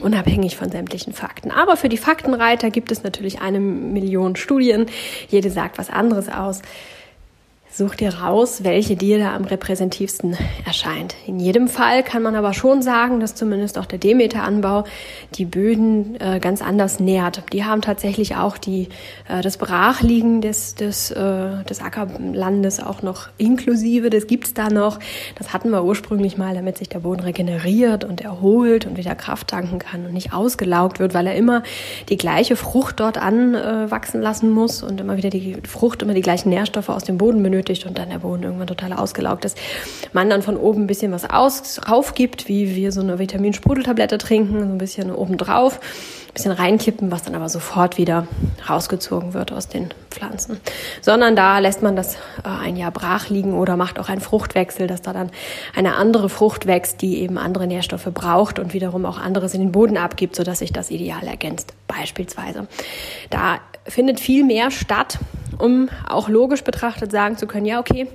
unabhängig 0.00 0.56
von 0.56 0.70
sämtlichen 0.70 1.12
Fakten. 1.12 1.50
Aber 1.50 1.76
für 1.76 1.88
die 1.88 1.96
Faktenreiter 1.96 2.70
gibt 2.70 2.92
es 2.92 3.02
natürlich 3.02 3.40
eine 3.40 3.58
Million 3.58 4.36
Studien. 4.36 4.86
Jede 5.28 5.50
sagt 5.50 5.78
was 5.78 5.90
anderes 5.90 6.28
aus. 6.28 6.62
Such 7.72 7.94
dir 7.94 8.12
raus, 8.12 8.64
welche 8.64 8.96
dir 8.96 9.20
da 9.20 9.32
am 9.32 9.44
repräsentativsten 9.44 10.36
erscheint. 10.66 11.14
In 11.28 11.38
jedem 11.38 11.68
Fall 11.68 12.02
kann 12.02 12.20
man 12.20 12.34
aber 12.34 12.52
schon 12.52 12.82
sagen, 12.82 13.20
dass 13.20 13.36
zumindest 13.36 13.78
auch 13.78 13.86
der 13.86 14.00
Demeteranbau 14.00 14.82
die 15.36 15.44
Böden 15.44 16.20
äh, 16.20 16.40
ganz 16.40 16.62
anders 16.62 16.98
nährt. 16.98 17.44
Die 17.52 17.64
haben 17.64 17.80
tatsächlich 17.80 18.34
auch 18.34 18.58
die, 18.58 18.88
äh, 19.28 19.40
das 19.40 19.56
Brachliegen 19.56 20.40
des, 20.40 20.74
des, 20.74 21.12
äh, 21.12 21.62
des 21.62 21.80
Ackerlandes 21.80 22.82
auch 22.82 23.02
noch 23.02 23.28
inklusive. 23.38 24.10
Das 24.10 24.26
gibt's 24.26 24.52
da 24.52 24.68
noch. 24.68 24.98
Das 25.38 25.52
hatten 25.52 25.70
wir 25.70 25.84
ursprünglich 25.84 26.36
mal, 26.36 26.56
damit 26.56 26.76
sich 26.76 26.88
der 26.88 26.98
Boden 26.98 27.20
regeneriert 27.20 28.02
und 28.02 28.20
erholt 28.20 28.84
und 28.84 28.96
wieder 28.96 29.14
Kraft 29.14 29.46
tanken 29.46 29.78
kann 29.78 30.06
und 30.06 30.12
nicht 30.12 30.32
ausgelaugt 30.32 30.98
wird, 30.98 31.14
weil 31.14 31.28
er 31.28 31.36
immer 31.36 31.62
die 32.08 32.16
gleiche 32.16 32.56
Frucht 32.56 32.98
dort 32.98 33.16
anwachsen 33.16 34.20
lassen 34.20 34.50
muss 34.50 34.82
und 34.82 35.00
immer 35.00 35.16
wieder 35.16 35.30
die 35.30 35.56
Frucht 35.68 36.02
immer 36.02 36.14
die 36.14 36.20
gleichen 36.20 36.48
Nährstoffe 36.48 36.88
aus 36.88 37.04
dem 37.04 37.16
Boden 37.16 37.40
benötigt 37.44 37.59
benötigt 37.60 37.86
und 37.86 37.98
dann 37.98 38.10
der 38.10 38.18
Boden 38.18 38.42
irgendwann 38.42 38.66
total 38.66 38.92
ausgelaugt 38.92 39.44
ist. 39.44 39.58
Man 40.12 40.30
dann 40.30 40.42
von 40.42 40.56
oben 40.56 40.84
ein 40.84 40.86
bisschen 40.86 41.12
was 41.12 41.28
aus, 41.28 41.80
raufgibt, 41.88 42.48
wie 42.48 42.74
wir 42.74 42.92
so 42.92 43.00
eine 43.00 43.18
Vitaminsprudeltablette 43.18 44.18
trinken, 44.18 44.60
so 44.60 44.64
ein 44.64 44.78
bisschen 44.78 45.12
oben 45.12 45.36
drauf, 45.36 45.78
ein 46.28 46.34
bisschen 46.34 46.52
reinkippen, 46.52 47.10
was 47.10 47.22
dann 47.22 47.34
aber 47.34 47.48
sofort 47.48 47.98
wieder 47.98 48.26
rausgezogen 48.68 49.34
wird 49.34 49.52
aus 49.52 49.68
den 49.68 49.90
Pflanzen. 50.10 50.58
Sondern 51.02 51.36
da 51.36 51.58
lässt 51.58 51.82
man 51.82 51.96
das 51.96 52.14
äh, 52.14 52.18
ein 52.62 52.76
Jahr 52.76 52.92
brach 52.92 53.28
liegen 53.28 53.54
oder 53.54 53.76
macht 53.76 53.98
auch 53.98 54.08
einen 54.08 54.20
Fruchtwechsel, 54.20 54.86
dass 54.86 55.02
da 55.02 55.12
dann 55.12 55.30
eine 55.74 55.96
andere 55.96 56.28
Frucht 56.28 56.66
wächst, 56.66 57.02
die 57.02 57.20
eben 57.20 57.36
andere 57.36 57.66
Nährstoffe 57.66 58.08
braucht 58.14 58.58
und 58.58 58.72
wiederum 58.72 59.04
auch 59.04 59.18
anderes 59.18 59.54
in 59.54 59.60
den 59.60 59.72
Boden 59.72 59.98
abgibt, 59.98 60.36
sodass 60.36 60.60
sich 60.60 60.72
das 60.72 60.90
ideal 60.90 61.26
ergänzt, 61.26 61.74
beispielsweise. 61.86 62.68
Da 63.28 63.58
findet 63.86 64.20
viel 64.20 64.44
mehr 64.44 64.70
statt, 64.70 65.18
um 65.60 65.88
auch 66.08 66.28
logisch 66.28 66.64
betrachtet 66.64 67.10
sagen 67.10 67.36
zu 67.36 67.46
können, 67.46 67.66
ja, 67.66 67.80
okay, 67.80 68.06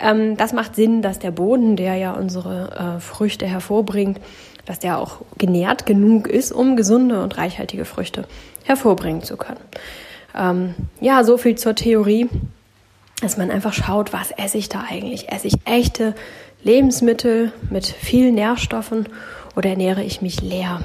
ähm, 0.00 0.36
das 0.36 0.52
macht 0.52 0.76
Sinn, 0.76 1.02
dass 1.02 1.18
der 1.18 1.30
Boden, 1.30 1.76
der 1.76 1.96
ja 1.96 2.12
unsere 2.12 2.96
äh, 2.96 3.00
Früchte 3.00 3.46
hervorbringt, 3.46 4.20
dass 4.64 4.78
der 4.78 4.98
auch 4.98 5.18
genährt 5.38 5.86
genug 5.86 6.26
ist, 6.26 6.52
um 6.52 6.76
gesunde 6.76 7.22
und 7.22 7.36
reichhaltige 7.36 7.84
Früchte 7.84 8.24
hervorbringen 8.64 9.22
zu 9.22 9.36
können. 9.36 9.60
Ähm, 10.34 10.74
ja, 11.00 11.22
so 11.24 11.36
viel 11.36 11.56
zur 11.56 11.74
Theorie, 11.74 12.28
dass 13.20 13.36
man 13.36 13.50
einfach 13.50 13.72
schaut, 13.72 14.12
was 14.12 14.30
esse 14.30 14.58
ich 14.58 14.68
da 14.68 14.84
eigentlich? 14.88 15.30
Esse 15.30 15.48
ich 15.48 15.54
echte 15.64 16.14
Lebensmittel 16.62 17.52
mit 17.70 17.86
vielen 17.86 18.34
Nährstoffen 18.34 19.08
oder 19.54 19.70
ernähre 19.70 20.02
ich 20.02 20.22
mich 20.22 20.40
leer? 20.40 20.80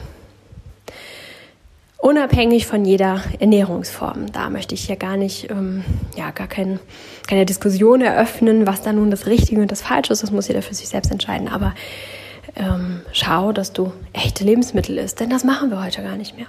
Unabhängig 2.00 2.66
von 2.66 2.86
jeder 2.86 3.22
Ernährungsform. 3.40 4.32
Da 4.32 4.50
möchte 4.50 4.74
ich 4.74 4.86
hier 4.86 4.96
gar 4.96 5.18
nicht, 5.18 5.50
ähm, 5.52 5.84
ja, 6.18 6.32
gar 6.32 6.48
kein, 6.48 6.80
keine 7.28 7.46
Diskussion 7.46 8.02
eröffnen, 8.02 8.66
was 8.66 8.82
da 8.82 8.94
nun 8.94 9.12
das 9.12 9.28
Richtige 9.28 9.62
und 9.62 9.72
das 9.72 9.82
Falsche 9.82 10.14
ist. 10.14 10.24
Das 10.24 10.32
muss 10.32 10.48
jeder 10.48 10.62
für 10.62 10.74
sich 10.74 10.88
selbst 10.88 11.12
entscheiden. 11.12 11.50
Aber 11.50 11.76
ähm, 12.56 13.02
schau, 13.12 13.52
dass 13.52 13.74
du 13.74 13.92
echte 14.14 14.44
Lebensmittel 14.44 14.98
isst, 14.98 15.20
denn 15.20 15.30
das 15.30 15.44
machen 15.44 15.70
wir 15.70 15.84
heute 15.84 16.02
gar 16.02 16.16
nicht 16.16 16.38
mehr. 16.38 16.48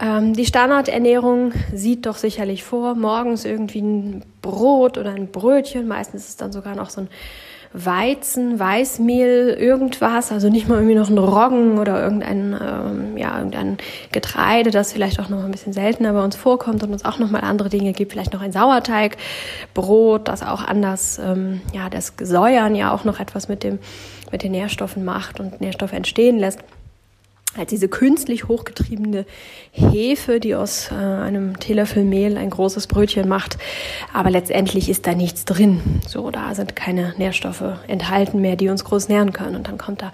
Ähm, 0.00 0.34
die 0.34 0.46
Standardernährung 0.46 1.52
sieht 1.74 2.06
doch 2.06 2.16
sicherlich 2.16 2.62
vor, 2.62 2.94
morgens 2.94 3.44
irgendwie 3.44 3.80
ein 3.80 4.24
Brot 4.42 4.96
oder 4.96 5.10
ein 5.10 5.32
Brötchen, 5.32 5.88
meistens 5.88 6.22
ist 6.22 6.28
es 6.28 6.36
dann 6.36 6.52
sogar 6.52 6.76
noch 6.76 6.90
so 6.90 7.02
ein 7.02 7.08
Weizen, 7.72 8.58
Weißmehl, 8.58 9.56
irgendwas, 9.58 10.32
also 10.32 10.48
nicht 10.48 10.68
mal 10.68 10.76
irgendwie 10.76 10.94
noch 10.94 11.10
ein 11.10 11.18
Roggen 11.18 11.78
oder 11.78 12.02
irgendein, 12.02 12.56
ähm, 12.60 13.16
ja, 13.16 13.36
irgendein 13.36 13.76
Getreide, 14.10 14.70
das 14.70 14.92
vielleicht 14.92 15.20
auch 15.20 15.28
noch 15.28 15.44
ein 15.44 15.50
bisschen 15.50 15.72
seltener 15.72 16.12
bei 16.12 16.24
uns 16.24 16.36
vorkommt 16.36 16.82
und 16.82 16.92
uns 16.92 17.04
auch 17.04 17.18
noch 17.18 17.30
mal 17.30 17.40
andere 17.40 17.68
Dinge 17.68 17.92
gibt, 17.92 18.12
vielleicht 18.12 18.32
noch 18.32 18.40
ein 18.40 18.52
Sauerteig, 18.52 19.16
Brot, 19.74 20.28
das 20.28 20.42
auch 20.42 20.64
anders, 20.64 21.18
ähm, 21.18 21.60
ja, 21.74 21.90
das 21.90 22.14
Säuern 22.20 22.74
ja 22.74 22.92
auch 22.92 23.04
noch 23.04 23.20
etwas 23.20 23.48
mit 23.48 23.62
dem, 23.62 23.78
mit 24.32 24.42
den 24.42 24.52
Nährstoffen 24.52 25.04
macht 25.04 25.40
und 25.40 25.60
Nährstoffe 25.60 25.92
entstehen 25.92 26.38
lässt 26.38 26.60
als 27.58 27.70
diese 27.70 27.88
künstlich 27.88 28.48
hochgetriebene 28.48 29.26
Hefe, 29.70 30.40
die 30.40 30.54
aus 30.54 30.90
äh, 30.90 30.94
einem 30.94 31.58
Teelöffel 31.58 32.04
Mehl 32.04 32.36
ein 32.36 32.50
großes 32.50 32.86
Brötchen 32.86 33.28
macht. 33.28 33.58
Aber 34.12 34.30
letztendlich 34.30 34.88
ist 34.88 35.06
da 35.06 35.14
nichts 35.14 35.44
drin. 35.44 35.80
So, 36.06 36.30
da 36.30 36.54
sind 36.54 36.76
keine 36.76 37.14
Nährstoffe 37.18 37.64
enthalten 37.86 38.40
mehr, 38.40 38.56
die 38.56 38.68
uns 38.68 38.84
groß 38.84 39.08
nähren 39.08 39.32
können. 39.32 39.56
Und 39.56 39.68
dann 39.68 39.78
kommt 39.78 40.02
da 40.02 40.12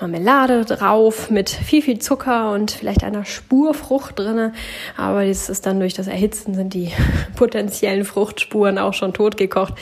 Marmelade 0.00 0.64
drauf 0.64 1.30
mit 1.30 1.48
viel, 1.50 1.82
viel 1.82 1.98
Zucker 1.98 2.52
und 2.52 2.70
vielleicht 2.70 3.04
einer 3.04 3.24
Spur 3.24 3.74
Frucht 3.74 4.18
drinne. 4.18 4.52
Aber 4.96 5.26
das 5.26 5.48
ist 5.48 5.66
dann 5.66 5.80
durch 5.80 5.94
das 5.94 6.06
Erhitzen 6.06 6.54
sind 6.54 6.74
die 6.74 6.92
potenziellen 7.36 8.04
Fruchtspuren 8.04 8.78
auch 8.78 8.94
schon 8.94 9.12
totgekocht. 9.12 9.74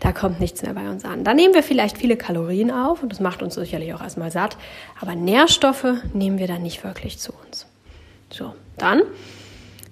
Da 0.00 0.12
kommt 0.12 0.40
nichts 0.40 0.62
mehr 0.62 0.74
bei 0.74 0.88
uns 0.88 1.04
an. 1.04 1.24
Da 1.24 1.34
nehmen 1.34 1.54
wir 1.54 1.62
vielleicht 1.62 1.98
viele 1.98 2.16
Kalorien 2.16 2.70
auf 2.70 3.02
und 3.02 3.10
das 3.10 3.20
macht 3.20 3.42
uns 3.42 3.54
sicherlich 3.54 3.92
auch 3.94 4.02
erstmal 4.02 4.30
satt. 4.30 4.56
Aber 5.00 5.14
Nährstoffe 5.14 5.86
nehmen 6.12 6.38
wir 6.38 6.46
dann 6.46 6.62
nicht 6.62 6.84
wirklich 6.84 7.18
zu 7.18 7.32
uns. 7.46 7.66
So, 8.30 8.54
dann 8.76 9.02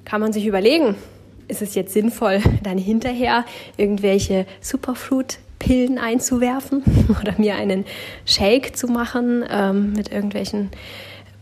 kann 0.04 0.20
man 0.20 0.32
sich 0.32 0.46
überlegen, 0.46 0.94
ist 1.48 1.62
es 1.62 1.74
jetzt 1.74 1.92
sinnvoll, 1.92 2.40
dann 2.62 2.78
hinterher 2.78 3.44
irgendwelche 3.76 4.46
Superfood 4.60 5.38
Pillen 5.58 5.98
einzuwerfen 5.98 6.82
oder 7.20 7.34
mir 7.38 7.56
einen 7.56 7.84
Shake 8.24 8.76
zu 8.76 8.86
machen 8.88 9.44
ähm, 9.48 9.92
mit 9.92 10.12
irgendwelchen 10.12 10.70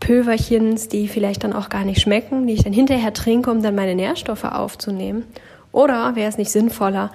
Pöverchens, 0.00 0.88
die 0.88 1.08
vielleicht 1.08 1.44
dann 1.44 1.52
auch 1.52 1.70
gar 1.70 1.84
nicht 1.84 2.00
schmecken, 2.00 2.46
die 2.46 2.54
ich 2.54 2.64
dann 2.64 2.72
hinterher 2.72 3.12
trinke, 3.12 3.50
um 3.50 3.62
dann 3.62 3.74
meine 3.74 3.94
Nährstoffe 3.94 4.44
aufzunehmen? 4.44 5.24
Oder 5.72 6.14
wäre 6.14 6.28
es 6.28 6.38
nicht 6.38 6.50
sinnvoller, 6.50 7.10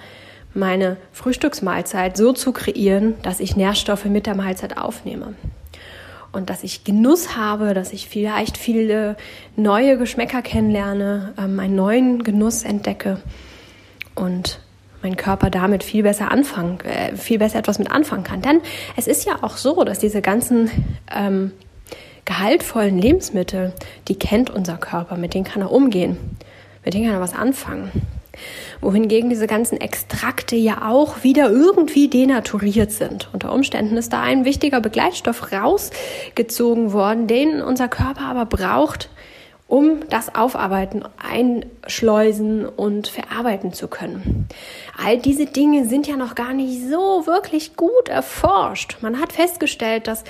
meine 0.54 0.96
Frühstücksmahlzeit 1.12 2.16
so 2.16 2.32
zu 2.32 2.52
kreieren, 2.52 3.14
dass 3.22 3.38
ich 3.38 3.56
Nährstoffe 3.56 4.06
mit 4.06 4.26
der 4.26 4.34
Mahlzeit 4.34 4.76
aufnehme? 4.76 5.34
Und 6.32 6.50
dass 6.50 6.62
ich 6.62 6.84
Genuss 6.84 7.36
habe, 7.36 7.74
dass 7.74 7.92
ich 7.92 8.08
vielleicht 8.08 8.56
viele 8.56 9.16
neue 9.56 9.96
Geschmäcker 9.96 10.42
kennenlerne, 10.42 11.32
ähm, 11.38 11.58
einen 11.58 11.74
neuen 11.74 12.22
Genuss 12.22 12.64
entdecke 12.64 13.20
und 14.14 14.60
mein 15.02 15.16
Körper 15.16 15.50
damit 15.50 15.82
viel 15.82 16.02
besser 16.02 16.30
anfangen, 16.30 16.80
äh, 16.80 17.16
viel 17.16 17.38
besser 17.38 17.58
etwas 17.58 17.78
mit 17.78 17.90
anfangen 17.90 18.24
kann. 18.24 18.42
Denn 18.42 18.60
es 18.96 19.06
ist 19.06 19.24
ja 19.26 19.38
auch 19.42 19.56
so, 19.56 19.84
dass 19.84 19.98
diese 19.98 20.22
ganzen 20.22 20.70
ähm, 21.14 21.52
gehaltvollen 22.24 22.98
Lebensmittel, 22.98 23.72
die 24.08 24.18
kennt 24.18 24.50
unser 24.50 24.76
Körper, 24.76 25.16
mit 25.16 25.34
denen 25.34 25.44
kann 25.44 25.62
er 25.62 25.72
umgehen, 25.72 26.16
mit 26.84 26.94
denen 26.94 27.06
kann 27.06 27.14
er 27.14 27.20
was 27.20 27.34
anfangen. 27.34 27.90
Wohingegen 28.80 29.28
diese 29.28 29.46
ganzen 29.46 29.78
Extrakte 29.80 30.56
ja 30.56 30.88
auch 30.88 31.24
wieder 31.24 31.50
irgendwie 31.50 32.08
denaturiert 32.08 32.92
sind. 32.92 33.28
Unter 33.32 33.52
Umständen 33.52 33.96
ist 33.96 34.12
da 34.12 34.22
ein 34.22 34.44
wichtiger 34.44 34.80
Begleitstoff 34.80 35.52
rausgezogen 35.52 36.92
worden, 36.92 37.26
den 37.26 37.60
unser 37.60 37.88
Körper 37.88 38.22
aber 38.22 38.46
braucht, 38.46 39.10
um 39.70 40.00
das 40.10 40.34
Aufarbeiten, 40.34 41.04
Einschleusen 41.16 42.66
und 42.66 43.06
verarbeiten 43.06 43.72
zu 43.72 43.86
können. 43.86 44.48
All 45.02 45.16
diese 45.16 45.46
Dinge 45.46 45.86
sind 45.86 46.08
ja 46.08 46.16
noch 46.16 46.34
gar 46.34 46.52
nicht 46.52 46.88
so 46.88 47.26
wirklich 47.26 47.76
gut 47.76 48.08
erforscht. 48.08 48.96
Man 49.00 49.20
hat 49.20 49.32
festgestellt, 49.32 50.08
dass 50.08 50.24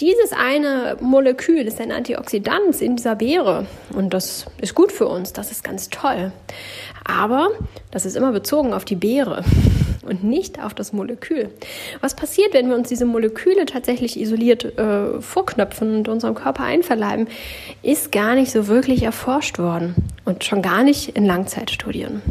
dieses 0.00 0.32
eine 0.32 0.96
Molekül 1.00 1.68
ist 1.68 1.80
ein 1.80 1.92
Antioxidant 1.92 2.82
in 2.82 2.96
dieser 2.96 3.14
Beere 3.14 3.66
und 3.94 4.12
das 4.12 4.46
ist 4.60 4.74
gut 4.74 4.90
für 4.90 5.06
uns, 5.06 5.32
das 5.32 5.52
ist 5.52 5.62
ganz 5.62 5.88
toll. 5.90 6.32
Aber 7.04 7.50
das 7.92 8.04
ist 8.04 8.16
immer 8.16 8.32
bezogen 8.32 8.74
auf 8.74 8.84
die 8.84 8.96
Beere 8.96 9.44
und 10.02 10.24
nicht 10.24 10.62
auf 10.62 10.74
das 10.74 10.92
Molekül. 10.92 11.50
Was 12.00 12.14
passiert, 12.14 12.54
wenn 12.54 12.68
wir 12.68 12.76
uns 12.76 12.88
diese 12.88 13.04
Moleküle 13.04 13.66
tatsächlich 13.66 14.18
isoliert 14.18 14.78
äh, 14.78 15.20
vorknöpfen 15.20 15.96
und 15.96 16.08
unserem 16.08 16.34
Körper 16.34 16.64
einverleiben, 16.64 17.28
ist 17.82 18.12
gar 18.12 18.34
nicht 18.34 18.50
so 18.50 18.66
wirklich 18.66 19.02
erforscht 19.02 19.58
worden 19.58 19.94
und 20.24 20.44
schon 20.44 20.62
gar 20.62 20.82
nicht 20.82 21.16
in 21.16 21.26
Langzeitstudien. 21.26 22.22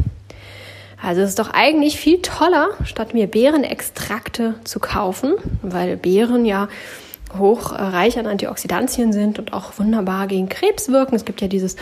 Also 1.02 1.22
es 1.22 1.30
ist 1.30 1.38
doch 1.38 1.50
eigentlich 1.50 1.98
viel 1.98 2.20
toller, 2.20 2.70
statt 2.84 3.14
mir 3.14 3.26
Beerenextrakte 3.26 4.56
zu 4.64 4.80
kaufen, 4.80 5.34
weil 5.62 5.96
Beeren 5.96 6.44
ja 6.44 6.68
hoch 7.38 7.72
äh, 7.72 8.18
an 8.18 8.26
Antioxidantien 8.26 9.12
sind 9.12 9.38
und 9.38 9.52
auch 9.52 9.78
wunderbar 9.78 10.26
gegen 10.26 10.48
Krebs 10.48 10.88
wirken. 10.88 11.14
Es 11.14 11.24
gibt 11.24 11.40
ja 11.40 11.48
dieses 11.48 11.76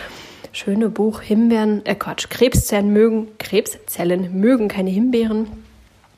schöne 0.51 0.89
Buch 0.89 1.21
Himbeeren, 1.21 1.85
äh 1.85 1.95
Quatsch, 1.95 2.29
Krebszellen 2.29 2.93
mögen, 2.93 3.27
Krebszellen 3.39 4.39
mögen 4.39 4.67
keine 4.67 4.89
Himbeeren. 4.89 5.47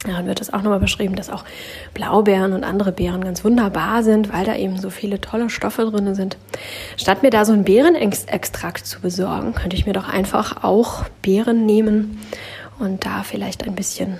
Daran 0.05 0.25
wird 0.25 0.41
es 0.41 0.51
auch 0.51 0.63
nochmal 0.63 0.79
beschrieben, 0.79 1.15
dass 1.15 1.29
auch 1.29 1.46
Blaubeeren 1.93 2.53
und 2.53 2.63
andere 2.63 2.91
Beeren 2.91 3.24
ganz 3.24 3.43
wunderbar 3.43 4.03
sind, 4.03 4.34
weil 4.34 4.46
da 4.46 4.55
eben 4.55 4.77
so 4.79 4.89
viele 4.89 5.22
tolle 5.22 5.50
Stoffe 5.50 5.86
drin 5.86 6.15
sind. 6.15 6.38
Statt 6.98 7.22
mir 7.22 7.29
da 7.29 7.46
so 7.46 7.53
einen 7.53 7.65
Beerenextrakt 7.65 8.86
zu 8.86 9.00
besorgen, 9.01 9.53
könnte 9.53 9.75
ich 9.75 9.86
mir 9.86 9.93
doch 9.93 10.10
einfach 10.10 10.63
auch 10.63 11.05
Beeren 11.22 11.65
nehmen 11.67 12.20
und 12.79 13.05
da 13.05 13.22
vielleicht 13.22 13.63
ein 13.67 13.75
bisschen 13.75 14.17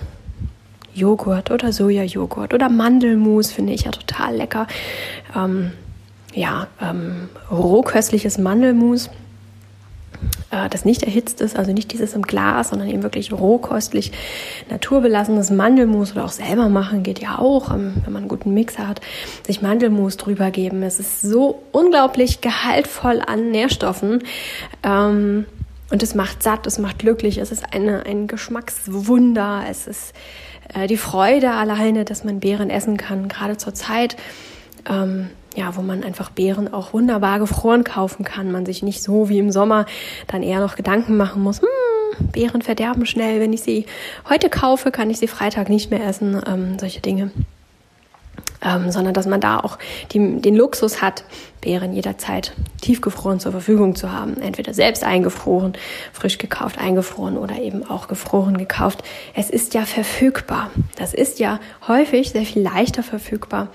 Joghurt 0.94 1.50
oder 1.50 1.72
Sojajoghurt 1.72 2.54
oder 2.54 2.68
Mandelmus 2.68 3.50
finde 3.50 3.72
ich 3.72 3.82
ja 3.82 3.90
total 3.90 4.36
lecker. 4.36 4.66
Ähm, 5.34 5.72
ja, 6.34 6.68
ähm, 6.80 7.28
rohköstliches 7.50 8.38
Mandelmus 8.38 9.10
äh, 10.52 10.68
das 10.68 10.84
nicht 10.84 11.02
erhitzt 11.02 11.40
ist, 11.40 11.56
also 11.56 11.72
nicht 11.72 11.92
dieses 11.92 12.14
im 12.14 12.22
Glas, 12.22 12.68
sondern 12.68 12.88
eben 12.88 13.02
wirklich 13.02 13.32
rohkostlich 13.32 14.12
naturbelassenes 14.70 15.50
Mandelmus 15.50 16.12
oder 16.12 16.24
auch 16.24 16.30
selber 16.30 16.68
machen 16.68 17.02
geht 17.02 17.18
ja 17.18 17.38
auch, 17.38 17.70
ähm, 17.70 17.94
wenn 18.04 18.12
man 18.12 18.22
einen 18.22 18.28
guten 18.28 18.54
Mixer 18.54 18.86
hat, 18.86 19.00
sich 19.44 19.62
Mandelmus 19.62 20.16
drüber 20.16 20.50
geben. 20.50 20.82
Es 20.82 21.00
ist 21.00 21.22
so 21.22 21.62
unglaublich 21.72 22.40
gehaltvoll 22.40 23.20
an 23.26 23.50
Nährstoffen. 23.50 24.22
Ähm, 24.84 25.46
und 25.90 26.02
es 26.02 26.14
macht 26.14 26.42
satt, 26.42 26.66
es 26.66 26.78
macht 26.78 27.00
glücklich, 27.00 27.36
es 27.36 27.52
ist 27.52 27.74
eine, 27.74 28.06
ein 28.06 28.26
Geschmackswunder, 28.26 29.64
es 29.68 29.86
ist 29.86 30.14
äh, 30.74 30.86
die 30.86 30.96
Freude 30.96 31.50
alleine, 31.50 32.06
dass 32.06 32.24
man 32.24 32.40
Beeren 32.40 32.70
essen 32.70 32.96
kann, 32.96 33.28
gerade 33.28 33.58
zur 33.58 33.74
Zeit. 33.74 34.16
Ähm, 34.88 35.28
ja, 35.56 35.76
wo 35.76 35.82
man 35.82 36.02
einfach 36.02 36.30
Beeren 36.30 36.72
auch 36.72 36.92
wunderbar 36.92 37.38
gefroren 37.38 37.84
kaufen 37.84 38.24
kann. 38.24 38.52
Man 38.52 38.66
sich 38.66 38.82
nicht 38.82 39.02
so 39.02 39.28
wie 39.28 39.38
im 39.38 39.50
Sommer 39.50 39.86
dann 40.26 40.42
eher 40.42 40.60
noch 40.60 40.76
Gedanken 40.76 41.16
machen 41.16 41.42
muss, 41.42 41.60
hm, 41.60 42.28
Beeren 42.32 42.62
verderben 42.62 43.06
schnell. 43.06 43.40
Wenn 43.40 43.52
ich 43.52 43.62
sie 43.62 43.86
heute 44.28 44.48
kaufe, 44.48 44.90
kann 44.90 45.10
ich 45.10 45.18
sie 45.18 45.28
Freitag 45.28 45.68
nicht 45.68 45.90
mehr 45.90 46.06
essen. 46.06 46.40
Ähm, 46.46 46.78
solche 46.78 47.00
Dinge. 47.00 47.30
Ähm, 48.64 48.92
sondern 48.92 49.12
dass 49.12 49.26
man 49.26 49.40
da 49.40 49.58
auch 49.58 49.76
die, 50.12 50.40
den 50.40 50.54
Luxus 50.54 51.02
hat, 51.02 51.24
Beeren 51.60 51.92
jederzeit 51.92 52.54
tiefgefroren 52.80 53.40
zur 53.40 53.50
Verfügung 53.50 53.96
zu 53.96 54.12
haben. 54.12 54.40
Entweder 54.40 54.72
selbst 54.72 55.02
eingefroren, 55.02 55.72
frisch 56.12 56.38
gekauft, 56.38 56.78
eingefroren 56.78 57.36
oder 57.36 57.60
eben 57.60 57.84
auch 57.88 58.06
gefroren 58.06 58.56
gekauft. 58.56 59.02
Es 59.34 59.50
ist 59.50 59.74
ja 59.74 59.84
verfügbar. 59.84 60.70
Das 60.96 61.12
ist 61.12 61.40
ja 61.40 61.58
häufig 61.88 62.30
sehr 62.30 62.44
viel 62.44 62.62
leichter 62.62 63.02
verfügbar 63.02 63.68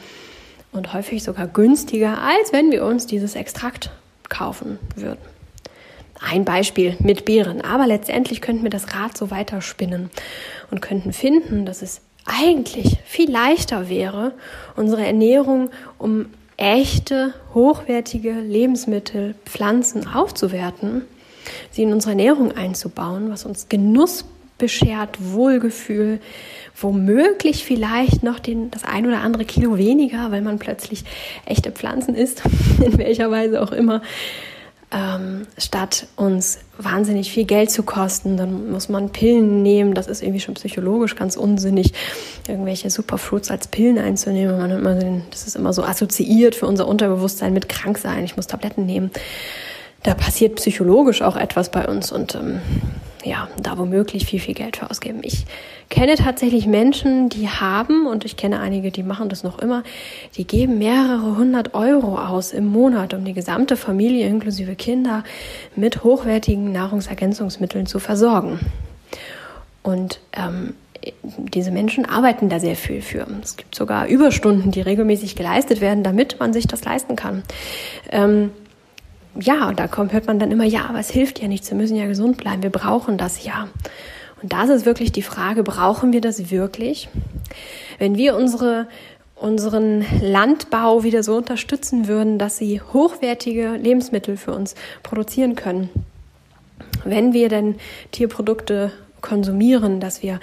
und 0.78 0.94
häufig 0.94 1.24
sogar 1.24 1.48
günstiger, 1.48 2.22
als 2.22 2.54
wenn 2.54 2.72
wir 2.72 2.86
uns 2.86 3.06
dieses 3.06 3.36
Extrakt 3.36 3.92
kaufen 4.30 4.80
würden. 4.96 5.22
Ein 6.20 6.46
Beispiel 6.46 6.96
mit 7.00 7.26
Beeren, 7.26 7.62
aber 7.62 7.86
letztendlich 7.86 8.42
könnten 8.42 8.64
wir 8.64 8.70
das 8.70 8.96
Rad 8.96 9.18
so 9.18 9.30
weiterspinnen 9.30 10.10
und 10.72 10.82
könnten 10.82 11.14
finden, 11.14 11.66
dass 11.66 11.82
es 11.82 12.02
eigentlich 12.26 12.98
viel 13.06 13.32
leichter 13.32 13.90
wäre, 13.90 14.34
unsere 14.76 15.06
Ernährung 15.06 15.70
um 15.98 16.28
echte, 16.58 17.34
hochwertige 17.54 18.32
Lebensmittel, 18.32 19.36
Pflanzen 19.46 20.08
aufzuwerten, 20.08 21.04
sie 21.72 21.84
in 21.84 21.94
unsere 21.94 22.12
Ernährung 22.12 22.52
einzubauen, 22.52 23.30
was 23.30 23.46
uns 23.46 23.70
Genuss 23.70 24.26
beschert, 24.58 25.18
Wohlgefühl, 25.20 26.20
womöglich 26.80 27.64
vielleicht 27.64 28.24
noch 28.24 28.40
den, 28.40 28.72
das 28.72 28.84
ein 28.84 29.06
oder 29.06 29.22
andere 29.22 29.46
Kilo 29.46 29.78
weniger, 29.78 30.32
weil 30.32 30.42
man 30.42 30.60
plötzlich 30.60 31.04
echte 31.46 31.72
Pflanzen 31.72 32.16
isst, 32.16 32.44
in 32.86 32.98
welcher 32.98 33.32
Weise 33.32 33.62
auch 33.62 33.72
immer. 33.72 34.02
ähm, 34.90 35.46
statt 35.58 36.08
uns 36.16 36.60
wahnsinnig 36.78 37.32
viel 37.32 37.44
Geld 37.44 37.70
zu 37.70 37.84
kosten, 37.84 38.38
dann 38.38 38.72
muss 38.72 38.88
man 38.88 39.10
Pillen 39.10 39.62
nehmen. 39.62 39.94
Das 39.94 40.08
ist 40.08 40.24
irgendwie 40.24 40.40
schon 40.40 40.54
psychologisch 40.54 41.16
ganz 41.16 41.36
unsinnig, 41.36 41.94
irgendwelche 42.48 42.90
Superfruits 42.90 43.52
als 43.52 43.68
Pillen 43.68 43.98
einzunehmen. 43.98 44.58
Man 44.58 44.72
hat 44.72 44.80
immer 44.80 44.96
den, 44.96 45.24
das 45.30 45.46
ist 45.46 45.58
immer 45.58 45.74
so 45.74 45.84
assoziiert 45.84 46.56
für 46.56 46.68
unser 46.68 46.88
Unterbewusstsein 46.88 47.54
mit 47.54 47.68
Kranksein. 47.68 48.24
Ich 48.24 48.38
muss 48.38 48.48
Tabletten 48.48 48.86
nehmen. 48.86 49.12
Da 50.04 50.14
passiert 50.14 50.56
psychologisch 50.56 51.22
auch 51.22 51.36
etwas 51.36 51.70
bei 51.70 51.86
uns 51.86 52.14
und 52.14 52.36
ähm, 52.36 52.62
ja, 53.28 53.48
da 53.62 53.78
womöglich 53.78 54.26
viel, 54.26 54.40
viel 54.40 54.54
Geld 54.54 54.78
für 54.78 54.90
ausgeben. 54.90 55.20
Ich 55.24 55.46
kenne 55.90 56.16
tatsächlich 56.16 56.66
Menschen, 56.66 57.30
die 57.30 57.50
haben, 57.50 58.08
und 58.08 58.26
ich 58.26 58.38
kenne 58.38 58.60
einige, 58.60 58.92
die 58.92 59.04
machen 59.04 59.30
das 59.30 59.44
noch 59.44 59.60
immer, 59.60 59.84
die 60.36 60.48
geben 60.48 60.78
mehrere 60.78 61.38
hundert 61.38 61.74
Euro 61.74 62.18
aus 62.18 62.54
im 62.54 62.66
Monat, 62.66 63.14
um 63.14 63.26
die 63.26 63.34
gesamte 63.34 63.76
Familie 63.76 64.28
inklusive 64.28 64.76
Kinder 64.76 65.24
mit 65.76 66.04
hochwertigen 66.04 66.72
Nahrungsergänzungsmitteln 66.72 67.86
zu 67.86 68.00
versorgen. 68.00 68.60
Und 69.84 70.20
ähm, 70.34 70.74
diese 71.54 71.72
Menschen 71.72 72.06
arbeiten 72.06 72.50
da 72.50 72.60
sehr 72.60 72.76
viel 72.76 73.02
für. 73.02 73.26
Es 73.42 73.56
gibt 73.56 73.76
sogar 73.76 74.08
Überstunden, 74.08 74.72
die 74.72 74.82
regelmäßig 74.82 75.36
geleistet 75.36 75.82
werden, 75.82 76.04
damit 76.04 76.40
man 76.40 76.54
sich 76.54 76.68
das 76.68 76.84
leisten 76.84 77.16
kann. 77.16 77.44
Ähm, 78.10 78.52
ja, 79.39 79.67
und 79.70 79.79
da 79.79 79.88
kommt, 79.88 80.13
hört 80.13 80.27
man 80.27 80.39
dann 80.39 80.51
immer, 80.51 80.63
ja, 80.63 80.86
aber 80.88 81.00
es 81.00 81.10
hilft 81.10 81.39
ja 81.39 81.48
nichts, 81.48 81.70
wir 81.70 81.77
müssen 81.77 81.96
ja 81.96 82.08
gesund 82.08 82.38
bleiben, 82.38 82.63
wir 82.63 82.70
brauchen 82.70 83.17
das 83.17 83.44
ja. 83.44 83.67
Und 84.41 84.53
das 84.53 84.70
ist 84.70 84.86
wirklich 84.86 85.12
die 85.12 85.22
Frage, 85.22 85.63
brauchen 85.63 86.13
wir 86.13 86.22
das 86.22 86.51
wirklich? 86.51 87.10
Wenn 87.98 88.17
wir 88.17 88.36
unsere, 88.36 88.88
unseren 89.36 90.06
Landbau 90.22 91.03
wieder 91.03 91.24
so 91.24 91.36
unterstützen 91.38 92.08
würden, 92.08 92.38
dass 92.38 92.58
sie 92.58 92.82
hochwertige 92.82 93.72
Lebensmittel 93.72 94.38
für 94.38 94.53
uns 94.53 94.75
produzieren 95.03 95.56
können, 95.56 95.89
wenn 97.03 97.34
wir 97.34 97.50
denn 97.50 97.75
Tierprodukte 98.12 98.91
konsumieren, 99.22 100.00
dass 100.00 100.22
wir 100.22 100.39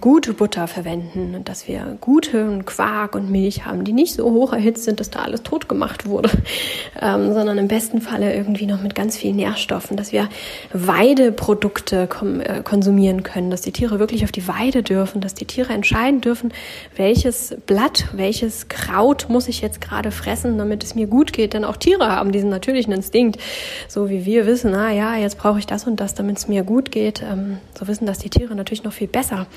gute 0.00 0.34
Butter 0.34 0.68
verwenden 0.68 1.34
und 1.34 1.48
dass 1.48 1.66
wir 1.66 1.98
gute 2.00 2.60
Quark 2.64 3.16
und 3.16 3.28
Milch 3.28 3.66
haben, 3.66 3.82
die 3.82 3.92
nicht 3.92 4.14
so 4.14 4.30
hoch 4.30 4.52
erhitzt 4.52 4.84
sind, 4.84 5.00
dass 5.00 5.10
da 5.10 5.22
alles 5.22 5.42
tot 5.42 5.68
gemacht 5.68 6.06
wurde, 6.06 6.30
ähm, 7.02 7.32
sondern 7.32 7.58
im 7.58 7.66
besten 7.66 8.00
Falle 8.00 8.32
irgendwie 8.32 8.66
noch 8.66 8.80
mit 8.80 8.94
ganz 8.94 9.16
vielen 9.16 9.34
Nährstoffen, 9.34 9.96
dass 9.96 10.12
wir 10.12 10.28
Weideprodukte 10.72 12.08
äh, 12.44 12.62
konsumieren 12.62 13.24
können, 13.24 13.50
dass 13.50 13.62
die 13.62 13.72
Tiere 13.72 13.98
wirklich 13.98 14.22
auf 14.22 14.30
die 14.30 14.46
Weide 14.46 14.84
dürfen, 14.84 15.20
dass 15.20 15.34
die 15.34 15.44
Tiere 15.44 15.72
entscheiden 15.72 16.20
dürfen, 16.20 16.52
welches 16.94 17.56
Blatt, 17.66 18.06
welches 18.12 18.68
Kraut 18.68 19.26
muss 19.28 19.48
ich 19.48 19.60
jetzt 19.60 19.80
gerade 19.80 20.12
fressen, 20.12 20.56
damit 20.56 20.84
es 20.84 20.94
mir 20.94 21.08
gut 21.08 21.32
geht, 21.32 21.52
denn 21.52 21.64
auch 21.64 21.76
Tiere 21.76 22.12
haben 22.12 22.30
diesen 22.30 22.48
natürlichen 22.48 22.92
Instinkt, 22.92 23.40
so 23.88 24.08
wie 24.08 24.24
wir 24.24 24.46
wissen, 24.46 24.70
na 24.70 24.92
ja, 24.92 25.16
jetzt 25.16 25.36
brauche 25.36 25.58
ich 25.58 25.66
das 25.66 25.84
und 25.84 25.98
das, 25.98 26.14
damit 26.14 26.38
es 26.38 26.46
mir 26.46 26.62
gut 26.62 26.92
geht, 26.92 27.22
ähm, 27.22 27.58
so 27.76 27.88
wissen 27.88 28.06
das 28.06 28.18
die 28.18 28.30
Tiere 28.30 28.54
natürlich 28.54 28.84
noch 28.84 28.92
viel 28.92 29.08
besser, 29.08 29.48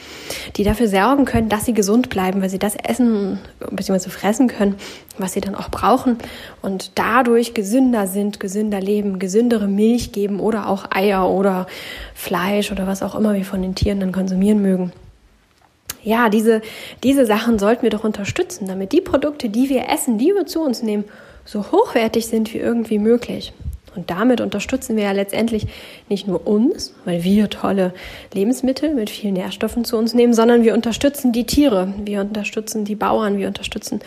die 0.55 0.63
dafür 0.63 0.87
sorgen 0.87 1.25
können, 1.25 1.49
dass 1.49 1.65
sie 1.65 1.73
gesund 1.73 2.09
bleiben, 2.09 2.41
weil 2.41 2.49
sie 2.49 2.59
das 2.59 2.75
essen 2.75 3.39
bzw. 3.71 4.09
fressen 4.09 4.47
können, 4.47 4.75
was 5.17 5.33
sie 5.33 5.41
dann 5.41 5.55
auch 5.55 5.69
brauchen 5.69 6.17
und 6.61 6.91
dadurch 6.95 7.53
gesünder 7.53 8.07
sind, 8.07 8.39
gesünder 8.39 8.79
leben, 8.79 9.19
gesündere 9.19 9.67
Milch 9.67 10.11
geben 10.11 10.39
oder 10.39 10.69
auch 10.69 10.85
Eier 10.91 11.29
oder 11.29 11.67
Fleisch 12.13 12.71
oder 12.71 12.87
was 12.87 13.03
auch 13.03 13.15
immer 13.15 13.33
wir 13.33 13.45
von 13.45 13.61
den 13.61 13.75
Tieren 13.75 13.99
dann 13.99 14.11
konsumieren 14.11 14.61
mögen. 14.61 14.91
Ja, 16.03 16.29
diese, 16.29 16.61
diese 17.03 17.25
Sachen 17.25 17.59
sollten 17.59 17.83
wir 17.83 17.89
doch 17.89 18.03
unterstützen, 18.03 18.67
damit 18.67 18.93
die 18.93 19.01
Produkte, 19.01 19.49
die 19.49 19.69
wir 19.69 19.89
essen, 19.89 20.17
die 20.17 20.33
wir 20.33 20.45
zu 20.45 20.61
uns 20.61 20.81
nehmen, 20.81 21.03
so 21.43 21.71
hochwertig 21.71 22.27
sind 22.27 22.53
wie 22.53 22.59
irgendwie 22.59 22.99
möglich. 22.99 23.53
Und 23.97 24.11
damit 24.11 24.41
unterstützen 24.41 24.95
wir 24.95 25.05
ja 25.05 25.11
letztendlich 25.11 25.65
nicht 26.07 26.27
nur 26.27 26.45
uns, 26.45 26.93
weil 27.03 27.23
wir 27.23 27.49
tolle 27.49 27.93
Lebensmittel 28.31 28.93
mit 28.93 29.09
vielen 29.09 29.33
Nährstoffen 29.33 29.83
zu 29.83 29.97
uns 29.97 30.13
nehmen, 30.13 30.33
sondern 30.33 30.63
wir 30.63 30.75
unterstützen 30.75 31.31
die 31.31 31.45
Tiere, 31.45 31.91
wir 32.05 32.21
unterstützen 32.21 32.85
die 32.85 32.95
Bauern, 32.95 33.39
wir 33.39 33.47
unterstützen 33.47 34.01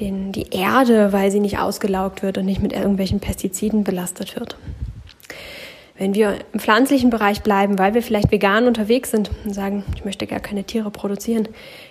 den, 0.00 0.32
die 0.32 0.50
Erde, 0.50 1.12
weil 1.12 1.30
sie 1.30 1.40
nicht 1.40 1.58
ausgelaugt 1.58 2.22
wird 2.22 2.38
und 2.38 2.44
nicht 2.44 2.60
mit 2.60 2.72
irgendwelchen 2.72 3.20
Pestiziden 3.20 3.84
belastet 3.84 4.34
wird. 4.34 4.56
Wenn 5.96 6.14
wir 6.14 6.38
im 6.52 6.58
pflanzlichen 6.60 7.10
Bereich 7.10 7.42
bleiben, 7.42 7.78
weil 7.78 7.92
wir 7.94 8.02
vielleicht 8.02 8.32
vegan 8.32 8.66
unterwegs 8.66 9.10
sind 9.10 9.30
und 9.44 9.54
sagen, 9.54 9.84
ich 9.94 10.04
möchte 10.04 10.26
gar 10.26 10.40
keine 10.40 10.64
Tiere 10.64 10.90
produzieren, 10.90 11.46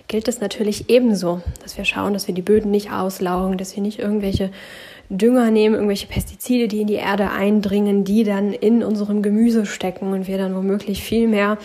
gilt 0.07 0.27
es 0.27 0.41
natürlich 0.41 0.89
ebenso, 0.89 1.41
dass 1.61 1.77
wir 1.77 1.85
schauen, 1.85 2.13
dass 2.13 2.27
wir 2.27 2.33
die 2.33 2.41
Böden 2.41 2.71
nicht 2.71 2.91
auslaugen, 2.91 3.57
dass 3.59 3.75
wir 3.75 3.83
nicht 3.83 3.99
irgendwelche 3.99 4.49
Dünger 5.09 5.49
nehmen, 5.49 5.75
irgendwelche 5.75 6.07
Pestizide, 6.07 6.67
die 6.67 6.81
in 6.81 6.87
die 6.87 6.93
Erde 6.93 7.31
eindringen, 7.31 8.03
die 8.03 8.23
dann 8.23 8.53
in 8.53 8.83
unserem 8.83 9.23
Gemüse 9.23 9.65
stecken 9.65 10.13
und 10.13 10.27
wir 10.27 10.37
dann 10.37 10.55
womöglich 10.55 11.01
viel 11.01 11.27
mehr 11.27 11.57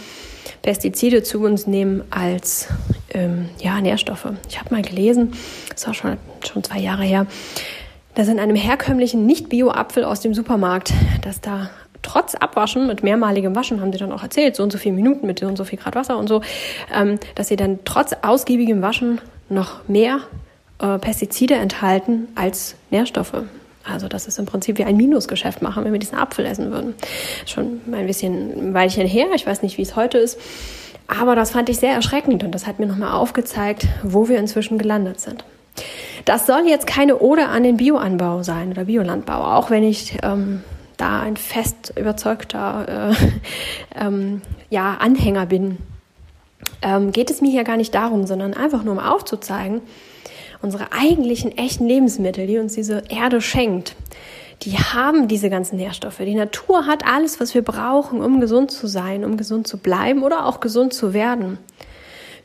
Pestizide 0.63 1.23
zu 1.23 1.41
uns 1.41 1.67
nehmen 1.67 2.03
als 2.11 2.69
ähm, 3.13 3.51
ja, 3.61 3.81
Nährstoffe. 3.81 4.29
Ich 4.49 4.59
habe 4.59 4.75
mal 4.75 4.83
gelesen, 4.83 5.33
das 5.71 5.87
war 5.87 5.93
schon, 5.93 6.17
schon 6.47 6.65
zwei 6.65 6.79
Jahre 6.79 7.05
her, 7.05 7.27
dass 8.15 8.29
in 8.29 8.41
einem 8.41 8.57
herkömmlichen 8.57 9.27
Nicht-Bio-Apfel 9.27 10.05
aus 10.05 10.21
dem 10.21 10.33
Supermarkt, 10.33 10.95
dass 11.21 11.43
da 11.43 11.69
trotz 12.01 12.35
Abwaschen, 12.35 12.87
mit 12.87 13.03
mehrmaligem 13.03 13.55
Waschen, 13.55 13.81
haben 13.81 13.93
sie 13.93 13.99
dann 13.99 14.13
auch 14.13 14.23
erzählt, 14.23 14.57
so 14.57 14.63
und 14.63 14.71
so 14.73 14.79
viele 14.79 14.95
Minuten 14.95 15.27
mit 15.27 15.41
so 15.41 15.47
und 15.47 15.57
so 15.57 15.65
viel 15.65 15.79
Grad 15.79 15.95
Wasser 15.95 16.17
und 16.17 16.29
so, 16.29 16.41
ähm, 16.95 17.19
dass 17.35 17.49
sie 17.49 17.57
dann 17.57 17.81
trotz 17.85 18.13
ausgiebigem 18.23 18.81
Waschen 18.83 19.21
noch 19.49 19.87
mehr 19.89 20.21
äh, 20.79 20.99
Pestizide 20.99 21.55
enthalten 21.55 22.29
als 22.35 22.77
Nährstoffe. 22.91 23.45
Also 23.85 24.09
das 24.09 24.27
ist 24.27 24.39
im 24.39 24.47
Prinzip 24.47 24.79
wie 24.79 24.85
ein 24.85 24.97
Minusgeschäft 24.97 25.61
machen, 25.61 25.85
wenn 25.85 25.93
wir 25.93 26.01
diesen 26.01 26.17
Apfel 26.17 26.47
essen 26.47 26.71
würden. 26.71 26.95
Schon 27.47 27.81
ein 27.93 28.07
bisschen 28.07 28.71
ein 28.71 28.75
Weilchen 28.75 29.07
her, 29.07 29.27
ich 29.35 29.47
weiß 29.47 29.63
nicht, 29.63 29.77
wie 29.77 29.83
es 29.83 29.95
heute 29.95 30.19
ist. 30.19 30.39
Aber 31.07 31.37
das 31.37 31.51
fand 31.51 31.69
ich 31.69 31.79
sehr 31.79 31.93
erschreckend 31.93 32.43
und 32.45 32.53
das 32.53 32.67
hat 32.67 32.79
mir 32.79 32.87
nochmal 32.87 33.13
aufgezeigt, 33.13 33.87
wo 34.03 34.29
wir 34.29 34.39
inzwischen 34.39 34.79
gelandet 34.79 35.21
sind. 35.21 35.45
Das 36.25 36.47
soll 36.47 36.67
jetzt 36.67 36.87
keine 36.87 37.19
Ode 37.19 37.47
an 37.47 37.63
den 37.63 37.77
Bioanbau 37.77 38.43
sein 38.43 38.71
oder 38.71 38.85
Biolandbau, 38.85 39.45
auch 39.57 39.69
wenn 39.69 39.85
ich 39.85 40.17
ähm, 40.23 40.63
da 40.97 41.21
ein 41.21 41.37
fest 41.37 41.93
überzeugter 41.99 43.11
äh, 43.13 43.15
ähm, 44.01 44.41
ja, 44.71 44.97
Anhänger 44.99 45.45
bin. 45.45 45.79
Ähm, 46.81 47.13
geht 47.13 47.31
es 47.31 47.43
mir 47.43 47.51
hier 47.51 47.65
gar 47.65 47.77
nicht 47.77 47.95
darum, 47.95 48.27
sondern 48.27 48.55
einfach 48.55 48.83
nur 48.83 48.95
um 48.95 48.99
aufzuzeigen, 48.99 49.83
unsere 50.65 50.93
eigentlichen 50.93 51.57
echten 51.57 51.87
Lebensmittel, 51.87 52.47
die 52.47 52.59
uns 52.59 52.75
diese 52.75 53.05
Erde 53.09 53.41
schenkt, 53.41 53.95
die 54.63 54.79
haben 54.79 55.29
diese 55.29 55.51
ganzen 55.51 55.77
Nährstoffe. 55.77 56.19
Die 56.19 56.35
Natur 56.35 56.87
hat 56.87 57.07
alles, 57.07 57.39
was 57.39 57.55
wir 57.55 57.63
brauchen, 57.63 58.23
um 58.23 58.41
gesund 58.41 58.71
zu 58.71 58.87
sein, 58.87 59.25
um 59.25 59.37
gesund 59.37 59.67
zu 59.67 59.79
bleiben 59.79 60.23
oder 60.23 60.47
auch 60.47 60.61
gesund 60.61 60.95
zu 60.95 61.13
werden. 61.13 61.59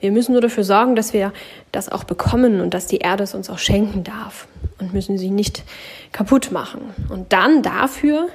Wir 0.01 0.11
müssen 0.11 0.33
nur 0.33 0.41
dafür 0.41 0.63
sorgen, 0.63 0.95
dass 0.95 1.13
wir 1.13 1.33
das 1.71 1.89
auch 1.89 2.03
bekommen 2.03 2.61
und 2.61 2.73
dass 2.73 2.87
die 2.87 2.97
Erde 2.97 3.23
es 3.23 3.33
uns 3.35 3.49
auch 3.49 3.57
schenken 3.57 4.03
darf 4.03 4.47
und 4.79 4.93
müssen 4.93 5.17
sie 5.17 5.29
nicht 5.29 5.63
kaputt 6.11 6.51
machen. 6.51 6.93
Und 7.09 7.33
dann 7.33 7.61
dafür 7.61 8.27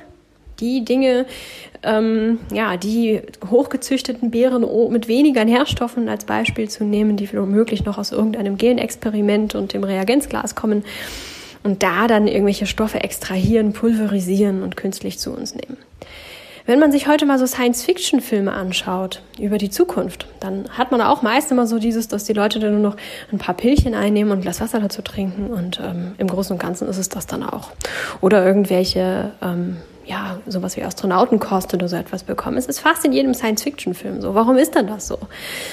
die 0.61 0.85
Dinge, 0.85 1.27
ähm, 1.83 2.39
ja, 2.53 2.77
die 2.77 3.23
hochgezüchteten 3.51 4.31
Beeren 4.31 4.65
mit 4.91 5.09
weniger 5.09 5.45
Nährstoffen 5.45 6.09
als 6.09 6.25
Beispiel 6.25 6.69
zu 6.69 6.85
nehmen, 6.85 7.17
die 7.17 7.33
womöglich 7.33 7.85
noch 7.85 7.99
aus 7.99 8.13
irgendeinem 8.13 8.57
Genexperiment 8.57 9.55
und 9.55 9.73
dem 9.73 9.85
Reagenzglas 9.85 10.55
kommen 10.55 10.85
und 11.63 11.83
da 11.83 12.07
dann 12.07 12.29
irgendwelche 12.29 12.67
Stoffe 12.67 13.03
extrahieren, 13.03 13.73
pulverisieren 13.73 14.63
und 14.63 14.77
künstlich 14.77 15.19
zu 15.19 15.33
uns 15.33 15.55
nehmen. 15.55 15.77
Wenn 16.67 16.79
man 16.79 16.91
sich 16.91 17.09
heute 17.09 17.27
mal 17.27 17.39
so 17.39 17.47
Science-Fiction-Filme 17.47 18.51
anschaut 18.51 19.21
über 19.39 19.59
die 19.59 19.69
Zukunft, 19.69 20.27
dann 20.41 20.67
hat 20.71 20.93
man 20.93 21.03
auch 21.03 21.21
meist 21.21 21.53
immer 21.53 21.67
so 21.67 21.79
dieses, 21.79 22.09
dass 22.09 22.25
die 22.25 22.33
Leute 22.33 22.59
dann 22.59 22.81
nur 22.81 22.93
noch 22.93 22.97
ein 23.31 23.37
paar 23.37 23.55
Pillchen 23.55 23.95
einnehmen 23.95 24.33
und 24.33 24.39
ein 24.39 24.43
Glas 24.43 24.63
Wasser 24.63 24.81
dazu 24.81 25.03
trinken 25.03 25.49
und 25.49 25.79
ähm, 25.85 26.15
im 26.17 26.27
Großen 26.27 26.55
und 26.55 26.59
Ganzen 26.59 26.89
ist 26.89 26.97
es 26.97 27.11
das 27.11 27.27
dann 27.27 27.43
auch. 27.43 27.71
Oder 28.23 28.47
irgendwelche 28.47 29.33
ähm, 29.43 29.77
ja, 30.07 30.41
sowas 30.47 30.77
wie 30.77 30.83
Astronautenkost 30.83 31.75
oder 31.75 31.89
so 31.89 31.97
etwas 31.97 32.25
bekommen. 32.25 32.57
Es 32.57 32.67
ist 32.67 32.81
fast 32.81 33.05
in 33.05 33.13
jedem 33.13 33.35
Science-Fiction-Film 33.35 34.21
so. 34.21 34.35
Warum 34.35 34.57
ist 34.57 34.75
denn 34.75 34.87
das 34.87 35.07
so? 35.07 35.19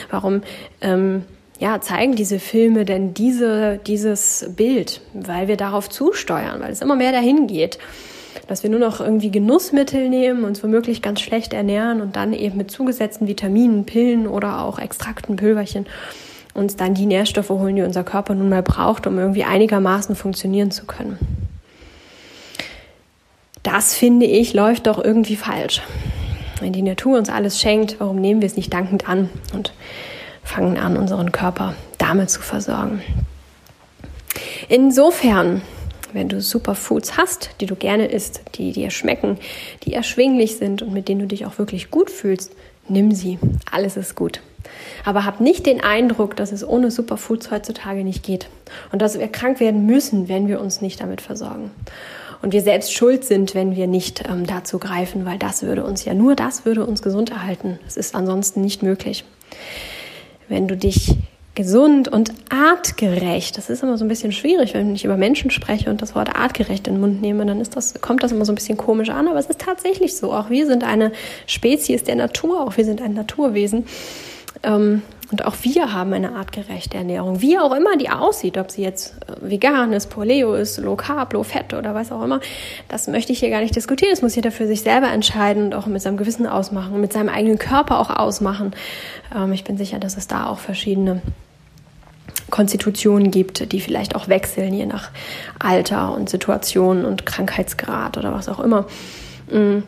Warum 0.09 0.41
ähm, 0.81 1.23
ja, 1.59 1.81
zeigen 1.81 2.15
diese 2.15 2.39
Filme 2.39 2.85
denn 2.85 3.13
diese, 3.13 3.79
dieses 3.85 4.49
Bild? 4.55 5.01
Weil 5.13 5.47
wir 5.47 5.57
darauf 5.57 5.89
zusteuern, 5.89 6.61
weil 6.61 6.71
es 6.71 6.81
immer 6.81 6.95
mehr 6.95 7.11
dahin 7.11 7.47
geht, 7.47 7.77
dass 8.47 8.63
wir 8.63 8.69
nur 8.69 8.79
noch 8.79 8.99
irgendwie 8.99 9.31
Genussmittel 9.31 10.09
nehmen, 10.09 10.43
uns 10.43 10.63
womöglich 10.63 11.01
ganz 11.01 11.21
schlecht 11.21 11.53
ernähren 11.53 12.01
und 12.01 12.15
dann 12.15 12.33
eben 12.33 12.57
mit 12.57 12.71
zugesetzten 12.71 13.27
Vitaminen, 13.27 13.85
Pillen 13.85 14.27
oder 14.27 14.61
auch 14.61 14.79
Extrakten, 14.79 15.35
Pülverchen 15.35 15.85
uns 16.53 16.75
dann 16.75 16.93
die 16.93 17.05
Nährstoffe 17.05 17.49
holen, 17.49 17.75
die 17.75 17.81
unser 17.81 18.03
Körper 18.03 18.35
nun 18.35 18.49
mal 18.49 18.63
braucht, 18.63 19.07
um 19.07 19.17
irgendwie 19.17 19.43
einigermaßen 19.43 20.15
funktionieren 20.15 20.71
zu 20.71 20.85
können. 20.85 21.17
Das 23.63 23.95
finde 23.95 24.25
ich 24.25 24.53
läuft 24.53 24.87
doch 24.87 25.03
irgendwie 25.03 25.35
falsch. 25.35 25.81
Wenn 26.59 26.73
die 26.73 26.81
Natur 26.81 27.17
uns 27.17 27.29
alles 27.29 27.59
schenkt, 27.59 27.99
warum 27.99 28.17
nehmen 28.17 28.41
wir 28.41 28.47
es 28.47 28.55
nicht 28.55 28.73
dankend 28.73 29.07
an 29.07 29.29
und 29.53 29.73
fangen 30.43 30.77
an, 30.77 30.97
unseren 30.97 31.31
Körper 31.31 31.75
damit 31.97 32.29
zu 32.29 32.41
versorgen? 32.41 33.01
Insofern 34.69 35.61
Wenn 36.13 36.27
du 36.27 36.41
Superfoods 36.41 37.15
hast, 37.17 37.51
die 37.61 37.65
du 37.65 37.75
gerne 37.75 38.07
isst, 38.07 38.41
die 38.55 38.73
dir 38.73 38.91
schmecken, 38.91 39.37
die 39.83 39.93
erschwinglich 39.93 40.57
sind 40.57 40.81
und 40.81 40.91
mit 40.91 41.07
denen 41.07 41.21
du 41.21 41.27
dich 41.27 41.45
auch 41.45 41.57
wirklich 41.57 41.89
gut 41.89 42.09
fühlst, 42.09 42.53
nimm 42.89 43.13
sie. 43.13 43.39
Alles 43.71 43.95
ist 43.95 44.15
gut. 44.15 44.41
Aber 45.05 45.25
hab 45.25 45.39
nicht 45.39 45.65
den 45.65 45.81
Eindruck, 45.81 46.35
dass 46.35 46.51
es 46.51 46.67
ohne 46.67 46.91
Superfoods 46.91 47.49
heutzutage 47.49 48.03
nicht 48.03 48.23
geht 48.23 48.49
und 48.91 49.01
dass 49.01 49.17
wir 49.17 49.27
krank 49.29 49.59
werden 49.59 49.85
müssen, 49.85 50.27
wenn 50.27 50.47
wir 50.47 50.59
uns 50.59 50.81
nicht 50.81 50.99
damit 50.99 51.21
versorgen. 51.21 51.71
Und 52.41 52.53
wir 52.53 52.61
selbst 52.61 52.93
schuld 52.93 53.23
sind, 53.23 53.53
wenn 53.53 53.75
wir 53.75 53.87
nicht 53.87 54.23
ähm, 54.27 54.45
dazu 54.45 54.79
greifen, 54.79 55.25
weil 55.25 55.37
das 55.37 55.61
würde 55.61 55.83
uns 55.83 56.05
ja 56.05 56.13
nur 56.13 56.35
das 56.35 56.65
würde 56.65 56.85
uns 56.85 57.01
gesund 57.01 57.29
erhalten. 57.29 57.79
Es 57.87 57.97
ist 57.97 58.15
ansonsten 58.15 58.61
nicht 58.61 58.81
möglich. 58.81 59.23
Wenn 60.47 60.67
du 60.67 60.75
dich 60.75 61.15
gesund 61.53 62.07
und 62.07 62.33
artgerecht. 62.49 63.57
Das 63.57 63.69
ist 63.69 63.83
immer 63.83 63.97
so 63.97 64.05
ein 64.05 64.07
bisschen 64.07 64.31
schwierig, 64.31 64.73
wenn 64.73 64.95
ich 64.95 65.03
über 65.03 65.17
Menschen 65.17 65.51
spreche 65.51 65.89
und 65.89 66.01
das 66.01 66.15
Wort 66.15 66.33
artgerecht 66.35 66.87
in 66.87 66.95
den 66.95 67.01
Mund 67.01 67.21
nehme, 67.21 67.45
dann 67.45 67.59
ist 67.59 67.75
das, 67.75 67.93
kommt 67.99 68.23
das 68.23 68.31
immer 68.31 68.45
so 68.45 68.53
ein 68.53 68.55
bisschen 68.55 68.77
komisch 68.77 69.09
an, 69.09 69.27
aber 69.27 69.37
es 69.37 69.47
ist 69.47 69.59
tatsächlich 69.59 70.15
so. 70.15 70.33
Auch 70.33 70.49
wir 70.49 70.65
sind 70.65 70.83
eine 70.83 71.11
Spezies 71.47 72.03
der 72.03 72.15
Natur, 72.15 72.61
auch 72.61 72.77
wir 72.77 72.85
sind 72.85 73.01
ein 73.01 73.13
Naturwesen. 73.13 73.85
Ähm, 74.63 75.01
und 75.31 75.45
auch 75.45 75.55
wir 75.61 75.93
haben 75.93 76.11
eine 76.13 76.35
artgerechte 76.35 76.97
Ernährung, 76.97 77.41
wie 77.41 77.57
auch 77.57 77.73
immer 77.73 77.95
die 77.95 78.09
aussieht, 78.09 78.57
ob 78.57 78.69
sie 78.69 78.81
jetzt 78.81 79.15
äh, 79.27 79.49
vegan 79.49 79.93
ist, 79.93 80.09
Poleo 80.09 80.53
ist, 80.53 80.77
Low 80.77 80.97
Carb, 80.97 81.31
Low 81.33 81.43
Fett 81.43 81.73
oder 81.73 81.95
was 81.95 82.11
auch 82.11 82.21
immer. 82.21 82.41
Das 82.89 83.07
möchte 83.07 83.31
ich 83.31 83.39
hier 83.39 83.49
gar 83.49 83.61
nicht 83.61 83.75
diskutieren. 83.75 84.11
Das 84.11 84.21
muss 84.21 84.35
jeder 84.35 84.51
für 84.51 84.67
sich 84.67 84.81
selber 84.81 85.07
entscheiden 85.07 85.65
und 85.65 85.75
auch 85.75 85.85
mit 85.85 86.01
seinem 86.01 86.17
Gewissen 86.17 86.47
ausmachen, 86.47 86.99
mit 86.99 87.13
seinem 87.13 87.29
eigenen 87.29 87.57
Körper 87.57 87.99
auch 87.99 88.09
ausmachen. 88.09 88.73
Ähm, 89.33 89.53
ich 89.53 89.63
bin 89.63 89.77
sicher, 89.77 89.99
dass 89.99 90.17
es 90.17 90.27
da 90.27 90.47
auch 90.47 90.59
verschiedene 90.59 91.21
Konstitutionen 92.49 93.31
gibt, 93.31 93.71
die 93.71 93.79
vielleicht 93.79 94.15
auch 94.15 94.27
wechseln, 94.27 94.73
je 94.73 94.85
nach 94.85 95.11
Alter 95.59 96.13
und 96.13 96.29
Situation 96.29 97.05
und 97.05 97.25
Krankheitsgrad 97.25 98.17
oder 98.17 98.33
was 98.33 98.49
auch 98.49 98.59
immer. 98.59 98.85
Mm, 99.49 99.83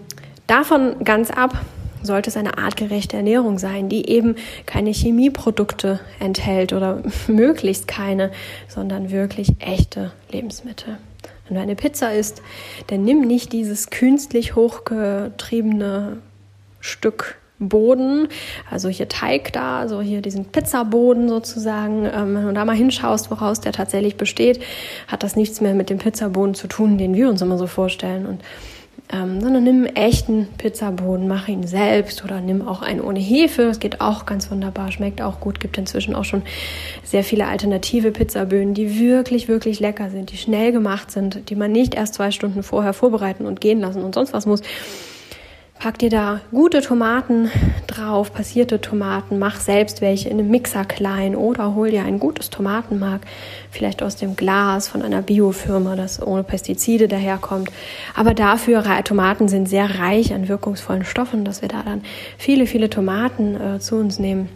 davon 0.47 1.03
ganz 1.03 1.29
ab 1.29 1.57
sollte 2.03 2.29
es 2.29 2.37
eine 2.37 2.57
artgerechte 2.57 3.17
Ernährung 3.17 3.57
sein, 3.57 3.89
die 3.89 4.09
eben 4.09 4.35
keine 4.65 4.91
Chemieprodukte 4.91 5.99
enthält 6.19 6.73
oder 6.73 7.01
möglichst 7.27 7.87
keine, 7.87 8.31
sondern 8.67 9.11
wirklich 9.11 9.49
echte 9.59 10.11
Lebensmittel. 10.31 10.97
Wenn 11.47 11.55
du 11.55 11.61
eine 11.61 11.75
Pizza 11.75 12.13
isst, 12.13 12.41
dann 12.87 13.03
nimm 13.03 13.21
nicht 13.21 13.51
dieses 13.51 13.89
künstlich 13.89 14.55
hochgetriebene 14.55 16.17
Stück 16.79 17.37
Boden, 17.59 18.27
also 18.69 18.89
hier 18.89 19.07
Teig 19.07 19.53
da, 19.53 19.79
also 19.79 20.01
hier 20.01 20.21
diesen 20.21 20.45
Pizzaboden 20.45 21.29
sozusagen. 21.29 22.05
Ähm, 22.05 22.35
wenn 22.35 22.47
du 22.47 22.53
da 22.53 22.65
mal 22.65 22.75
hinschaust, 22.75 23.31
woraus 23.31 23.61
der 23.61 23.71
tatsächlich 23.71 24.17
besteht, 24.17 24.61
hat 25.07 25.23
das 25.23 25.35
nichts 25.35 25.61
mehr 25.61 25.73
mit 25.73 25.89
dem 25.89 25.97
Pizzaboden 25.97 26.55
zu 26.55 26.67
tun, 26.67 26.97
den 26.97 27.15
wir 27.15 27.29
uns 27.29 27.41
immer 27.41 27.57
so 27.57 27.67
vorstellen. 27.67 28.25
Und 28.25 28.41
ähm, 29.13 29.41
sondern 29.41 29.63
nimm 29.63 29.85
einen 29.85 29.95
echten 29.95 30.47
Pizzaboden, 30.57 31.27
mach 31.27 31.47
ihn 31.47 31.67
selbst 31.67 32.23
oder 32.23 32.41
nimm 32.41 32.67
auch 32.67 32.81
einen 32.81 32.99
ohne 32.99 33.19
Hefe. 33.19 33.65
Das 33.65 33.79
geht 33.79 34.01
auch 34.01 34.25
ganz 34.25 34.49
wunderbar, 34.49 34.91
schmeckt 34.91 35.21
auch 35.21 35.39
gut. 35.39 35.59
Gibt 35.59 35.77
inzwischen 35.77 36.15
auch 36.15 36.25
schon 36.25 36.41
sehr 37.03 37.23
viele 37.23 37.45
alternative 37.47 38.11
Pizzaböden, 38.11 38.73
die 38.73 38.99
wirklich, 38.99 39.47
wirklich 39.47 39.79
lecker 39.79 40.09
sind, 40.09 40.31
die 40.31 40.37
schnell 40.37 40.71
gemacht 40.71 41.11
sind, 41.11 41.49
die 41.49 41.55
man 41.55 41.71
nicht 41.71 41.93
erst 41.93 42.15
zwei 42.15 42.31
Stunden 42.31 42.63
vorher 42.63 42.93
vorbereiten 42.93 43.45
und 43.45 43.61
gehen 43.61 43.79
lassen 43.79 44.03
und 44.03 44.15
sonst 44.15 44.33
was 44.33 44.47
muss. 44.47 44.61
Pack 45.79 45.99
dir 45.99 46.09
da 46.09 46.39
gute 46.51 46.81
Tomaten 46.81 47.51
drauf, 47.87 48.33
passierte 48.33 48.79
Tomaten, 48.79 49.37
mach 49.37 49.59
selbst 49.59 49.99
welche 49.99 50.29
in 50.29 50.39
einem 50.39 50.49
Mixer 50.49 50.85
klein 50.85 51.35
oder 51.35 51.75
hol 51.75 51.91
dir 51.91 52.03
ein 52.03 52.19
gutes 52.19 52.49
Tomatenmark, 52.49 53.21
vielleicht 53.69 54.01
aus 54.01 54.15
dem 54.15 54.37
Glas 54.37 54.87
von 54.87 55.01
einer 55.01 55.21
Biofirma, 55.21 55.97
das 55.97 56.25
ohne 56.25 56.43
Pestizide 56.43 57.09
daherkommt. 57.09 57.69
Aber 58.15 58.33
dafür, 58.33 58.83
Tomaten 59.03 59.49
sind 59.49 59.67
sehr 59.67 59.99
reich 59.99 60.33
an 60.33 60.47
wirkungsvollen 60.47 61.03
Stoffen, 61.03 61.43
dass 61.43 61.61
wir 61.61 61.67
da 61.67 61.83
dann 61.83 62.01
viele, 62.37 62.65
viele 62.65 62.89
Tomaten 62.89 63.59
äh, 63.59 63.79
zu 63.79 63.97
uns 63.97 64.19
nehmen. 64.19 64.47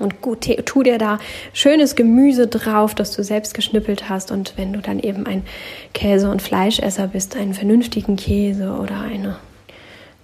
Und 0.00 0.20
gut, 0.20 0.48
tu 0.64 0.82
dir 0.82 0.98
da 0.98 1.18
schönes 1.52 1.94
Gemüse 1.94 2.48
drauf, 2.48 2.96
das 2.96 3.14
du 3.14 3.22
selbst 3.22 3.54
geschnippelt 3.54 4.08
hast. 4.08 4.32
Und 4.32 4.54
wenn 4.56 4.72
du 4.72 4.80
dann 4.80 4.98
eben 4.98 5.26
ein 5.26 5.44
Käse- 5.92 6.30
und 6.30 6.42
Fleischesser 6.42 7.06
bist, 7.06 7.36
einen 7.36 7.54
vernünftigen 7.54 8.16
Käse 8.16 8.72
oder 8.72 9.00
eine 9.00 9.36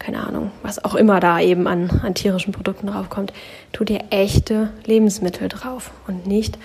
keine 0.00 0.26
Ahnung, 0.26 0.50
was 0.62 0.84
auch 0.84 0.96
immer 0.96 1.20
da 1.20 1.38
eben 1.40 1.68
an, 1.68 2.00
an 2.02 2.14
tierischen 2.14 2.52
Produkten 2.52 2.88
draufkommt, 2.88 3.32
tu 3.70 3.84
dir 3.84 4.00
echte 4.10 4.70
Lebensmittel 4.84 5.48
drauf 5.48 5.92
und 6.08 6.26
nicht 6.26 6.58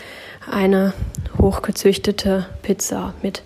eine 0.49 0.93
hochgezüchtete 1.37 2.47
Pizza 2.63 3.13
mit 3.21 3.43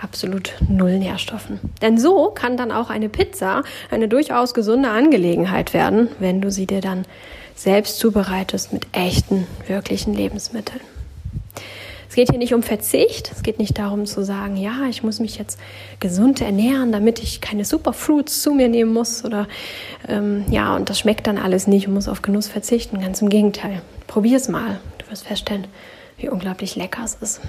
absolut 0.00 0.52
null 0.68 0.98
Nährstoffen. 0.98 1.58
Denn 1.80 1.98
so 1.98 2.30
kann 2.30 2.56
dann 2.56 2.70
auch 2.70 2.90
eine 2.90 3.08
Pizza 3.08 3.62
eine 3.90 4.08
durchaus 4.08 4.52
gesunde 4.52 4.90
Angelegenheit 4.90 5.72
werden, 5.72 6.08
wenn 6.20 6.42
du 6.42 6.50
sie 6.50 6.66
dir 6.66 6.82
dann 6.82 7.06
selbst 7.54 7.98
zubereitest 7.98 8.72
mit 8.72 8.86
echten, 8.92 9.46
wirklichen 9.66 10.12
Lebensmitteln. 10.12 10.80
Es 12.14 12.16
geht 12.16 12.30
hier 12.30 12.38
nicht 12.38 12.54
um 12.54 12.62
Verzicht. 12.62 13.32
Es 13.32 13.42
geht 13.42 13.58
nicht 13.58 13.76
darum 13.76 14.06
zu 14.06 14.24
sagen, 14.24 14.56
ja, 14.56 14.86
ich 14.88 15.02
muss 15.02 15.18
mich 15.18 15.36
jetzt 15.36 15.58
gesund 15.98 16.40
ernähren, 16.40 16.92
damit 16.92 17.20
ich 17.20 17.40
keine 17.40 17.64
Superfruits 17.64 18.40
zu 18.40 18.54
mir 18.54 18.68
nehmen 18.68 18.92
muss 18.92 19.24
oder 19.24 19.48
ähm, 20.06 20.44
ja, 20.48 20.76
und 20.76 20.88
das 20.88 21.00
schmeckt 21.00 21.26
dann 21.26 21.38
alles 21.38 21.66
nicht 21.66 21.88
und 21.88 21.94
muss 21.94 22.06
auf 22.06 22.22
Genuss 22.22 22.46
verzichten. 22.46 23.00
Ganz 23.00 23.20
im 23.20 23.30
Gegenteil. 23.30 23.82
Probier 24.06 24.36
es 24.36 24.48
mal. 24.48 24.78
Du 24.98 25.10
wirst 25.10 25.26
feststellen, 25.26 25.66
wie 26.16 26.28
unglaublich 26.28 26.76
lecker 26.76 27.02
es 27.04 27.16
ist. 27.16 27.40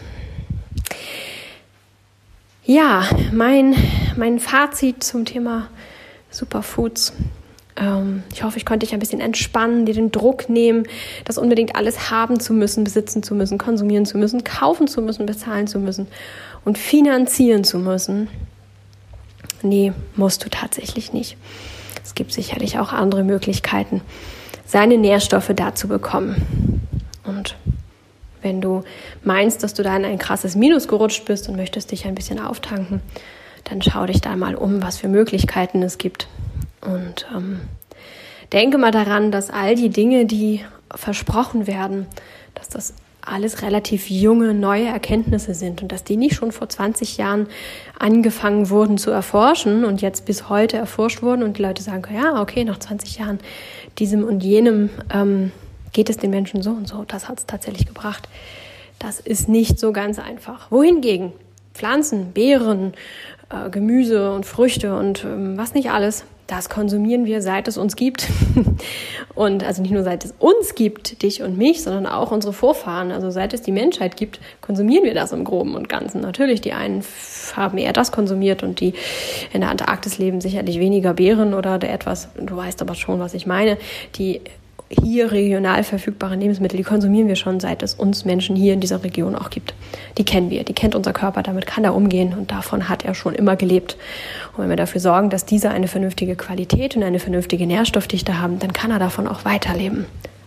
Ja, 2.63 3.07
mein, 3.31 3.75
mein 4.17 4.39
Fazit 4.39 5.03
zum 5.03 5.25
Thema 5.25 5.67
Superfoods 6.31 7.13
ich 8.31 8.43
hoffe, 8.43 8.57
ich 8.57 8.65
konnte 8.65 8.85
dich 8.85 8.93
ein 8.93 9.01
bisschen 9.01 9.19
entspannen, 9.19 9.85
dir 9.85 9.93
den 9.93 10.09
Druck 10.09 10.47
nehmen, 10.47 10.87
das 11.25 11.37
unbedingt 11.37 11.75
alles 11.75 12.09
haben 12.09 12.39
zu 12.39 12.53
müssen, 12.53 12.85
besitzen 12.85 13.21
zu 13.21 13.35
müssen, 13.35 13.57
konsumieren 13.57 14.05
zu 14.05 14.17
müssen, 14.17 14.45
kaufen 14.45 14.87
zu 14.87 15.01
müssen, 15.01 15.25
bezahlen 15.25 15.67
zu 15.67 15.79
müssen 15.79 16.07
und 16.63 16.77
finanzieren 16.77 17.65
zu 17.65 17.77
müssen. 17.77 18.29
Nee, 19.61 19.91
musst 20.15 20.45
du 20.45 20.49
tatsächlich 20.49 21.11
nicht. 21.11 21.35
Es 22.01 22.15
gibt 22.15 22.31
sicherlich 22.31 22.79
auch 22.79 22.93
andere 22.93 23.23
Möglichkeiten, 23.23 24.01
seine 24.65 24.97
Nährstoffe 24.97 25.51
da 25.53 25.75
zu 25.75 25.89
bekommen. 25.89 26.81
Und 27.25 27.57
wenn 28.41 28.61
du 28.61 28.83
meinst, 29.23 29.63
dass 29.63 29.73
du 29.73 29.83
da 29.83 29.97
in 29.97 30.05
ein 30.05 30.19
krasses 30.19 30.55
Minus 30.55 30.87
gerutscht 30.87 31.25
bist 31.25 31.49
und 31.49 31.57
möchtest 31.57 31.91
dich 31.91 32.05
ein 32.05 32.15
bisschen 32.15 32.39
auftanken, 32.39 33.01
dann 33.65 33.81
schau 33.81 34.05
dich 34.05 34.21
da 34.21 34.37
mal 34.37 34.55
um, 34.55 34.81
was 34.81 34.97
für 34.97 35.09
Möglichkeiten 35.09 35.83
es 35.83 35.97
gibt. 35.97 36.27
Und 36.85 37.25
ähm, 37.35 37.61
denke 38.51 38.77
mal 38.77 38.91
daran, 38.91 39.31
dass 39.31 39.49
all 39.49 39.75
die 39.75 39.89
Dinge, 39.89 40.25
die 40.25 40.61
versprochen 40.93 41.67
werden, 41.67 42.05
dass 42.53 42.69
das 42.69 42.93
alles 43.25 43.63
relativ 43.63 44.09
junge, 44.09 44.53
neue 44.53 44.85
Erkenntnisse 44.85 45.55
sind 45.55 45.81
und 45.81 45.91
dass 45.91 46.03
die 46.03 46.15
nicht 46.15 46.35
schon 46.35 46.51
vor 46.51 46.69
20 46.69 47.17
Jahren 47.17 47.47
angefangen 47.97 48.69
wurden 48.69 48.97
zu 48.97 49.09
erforschen 49.09 49.83
und 49.83 50.01
jetzt 50.01 50.25
bis 50.25 50.47
heute 50.47 50.77
erforscht 50.77 51.23
wurden 51.23 51.41
und 51.41 51.57
die 51.57 51.63
Leute 51.63 51.81
sagen, 51.81 52.03
ja, 52.13 52.39
okay, 52.39 52.63
nach 52.63 52.77
20 52.77 53.17
Jahren 53.17 53.39
diesem 53.97 54.23
und 54.23 54.43
jenem 54.43 54.89
ähm, 55.11 55.51
geht 55.91 56.09
es 56.09 56.17
den 56.17 56.29
Menschen 56.29 56.61
so 56.61 56.71
und 56.71 56.87
so. 56.87 57.03
Das 57.07 57.27
hat 57.27 57.39
es 57.39 57.45
tatsächlich 57.45 57.87
gebracht. 57.87 58.29
Das 58.99 59.19
ist 59.19 59.49
nicht 59.49 59.79
so 59.79 59.91
ganz 59.91 60.19
einfach. 60.19 60.69
Wohingegen 60.69 61.33
Pflanzen, 61.73 62.31
Beeren, 62.31 62.93
äh, 63.49 63.69
Gemüse 63.69 64.31
und 64.31 64.45
Früchte 64.45 64.95
und 64.95 65.23
ähm, 65.25 65.57
was 65.57 65.73
nicht 65.73 65.89
alles 65.89 66.25
das 66.47 66.69
konsumieren 66.69 67.25
wir, 67.25 67.41
seit 67.41 67.67
es 67.67 67.77
uns 67.77 67.95
gibt. 67.95 68.27
und 69.35 69.63
also 69.63 69.81
nicht 69.81 69.91
nur 69.91 70.03
seit 70.03 70.25
es 70.25 70.33
uns 70.37 70.75
gibt, 70.75 71.23
dich 71.23 71.41
und 71.41 71.57
mich, 71.57 71.81
sondern 71.81 72.05
auch 72.05 72.31
unsere 72.31 72.53
Vorfahren. 72.53 73.11
Also 73.11 73.31
seit 73.31 73.53
es 73.53 73.61
die 73.61 73.71
Menschheit 73.71 74.15
gibt, 74.15 74.39
konsumieren 74.61 75.03
wir 75.03 75.13
das 75.13 75.31
im 75.31 75.43
Groben 75.43 75.75
und 75.75 75.89
Ganzen. 75.89 76.21
Natürlich, 76.21 76.61
die 76.61 76.73
einen 76.73 77.03
haben 77.55 77.77
eher 77.77 77.93
das 77.93 78.11
konsumiert 78.11 78.61
und 78.61 78.79
die 78.79 78.93
in 79.53 79.61
der 79.61 79.71
Antarktis 79.71 80.17
leben 80.17 80.39
sicherlich 80.39 80.79
weniger 80.79 81.13
Beeren 81.13 81.53
oder 81.53 81.79
der 81.79 81.93
etwas, 81.93 82.29
du 82.37 82.55
weißt 82.55 82.81
aber 82.81 82.95
schon, 82.95 83.19
was 83.19 83.33
ich 83.33 83.47
meine, 83.47 83.77
die 84.15 84.41
hier 84.89 85.31
regional 85.31 85.83
verfügbare 85.83 86.35
Lebensmittel, 86.35 86.77
die 86.77 86.83
konsumieren 86.83 87.27
wir 87.27 87.35
schon, 87.35 87.59
seit 87.59 87.81
es 87.81 87.95
uns 87.95 88.23
Menschen 88.23 88.55
hier 88.55 88.73
in 88.73 88.79
dieser 88.79 89.03
Region 89.03 89.35
auch 89.35 89.49
gibt. 89.49 89.73
Die 90.17 90.23
kennen 90.23 90.49
wir, 90.49 90.63
die 90.63 90.73
kennt 90.73 90.93
unser 90.93 91.11
Körper, 91.11 91.41
damit 91.41 91.65
kann 91.65 91.83
er 91.83 91.95
umgehen 91.95 92.33
und 92.37 92.51
davon 92.51 92.87
hat 92.87 93.03
er 93.03 93.15
schon 93.15 93.33
immer 93.33 93.55
gelebt. 93.55 93.97
Und 94.53 94.63
wenn 94.63 94.69
wir 94.69 94.75
dafür 94.75 95.01
sorgen, 95.01 95.29
dass 95.29 95.45
diese 95.45 95.69
eine 95.69 95.87
vernünftige 95.87 96.35
Qualität 96.35 96.95
und 96.95 97.03
eine 97.03 97.19
vernünftige 97.19 97.65
Nährstoffdichte 97.65 98.39
haben, 98.39 98.59
dann 98.59 98.73
kann 98.73 98.91
er 98.91 98.99
davon 98.99 99.27
auch 99.27 99.43
weiterleben. 99.43 100.05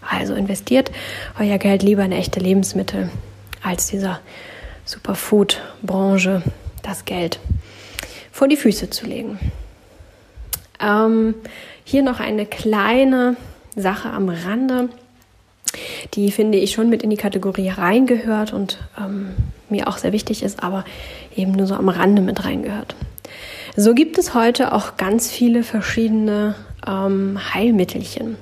Also 0.08 0.34
investiert 0.34 0.90
euer 1.38 1.58
Geld 1.58 1.82
lieber 1.82 2.04
in 2.04 2.12
echte 2.12 2.40
Lebensmittel 2.40 3.10
als 3.62 3.88
dieser 3.88 4.20
Superfood-Branche 4.84 6.42
das 6.82 7.04
Geld 7.04 7.40
vor 8.30 8.48
die 8.48 8.56
Füße 8.56 8.88
zu 8.88 9.04
legen. 9.06 9.38
Ähm, 10.80 11.34
hier 11.84 12.02
noch 12.02 12.20
eine 12.20 12.46
kleine 12.46 13.36
Sache 13.80 14.10
am 14.10 14.28
Rande. 14.28 14.88
die 16.14 16.30
finde 16.30 16.58
ich 16.58 16.72
schon 16.72 16.88
mit 16.88 17.02
in 17.02 17.10
die 17.10 17.16
Kategorie 17.16 17.68
reingehört 17.68 18.52
und 18.52 18.78
ähm, 18.98 19.30
mir 19.68 19.86
auch 19.88 19.98
sehr 19.98 20.12
wichtig 20.12 20.42
ist, 20.42 20.62
aber 20.62 20.84
eben 21.36 21.52
nur 21.52 21.66
so 21.66 21.74
am 21.74 21.88
Rande 21.88 22.22
mit 22.22 22.44
reingehört. 22.44 22.94
So 23.76 23.94
gibt 23.94 24.18
es 24.18 24.34
heute 24.34 24.72
auch 24.72 24.96
ganz 24.96 25.30
viele 25.30 25.62
verschiedene 25.62 26.54
ähm, 26.86 27.38
Heilmittelchen. 27.54 28.36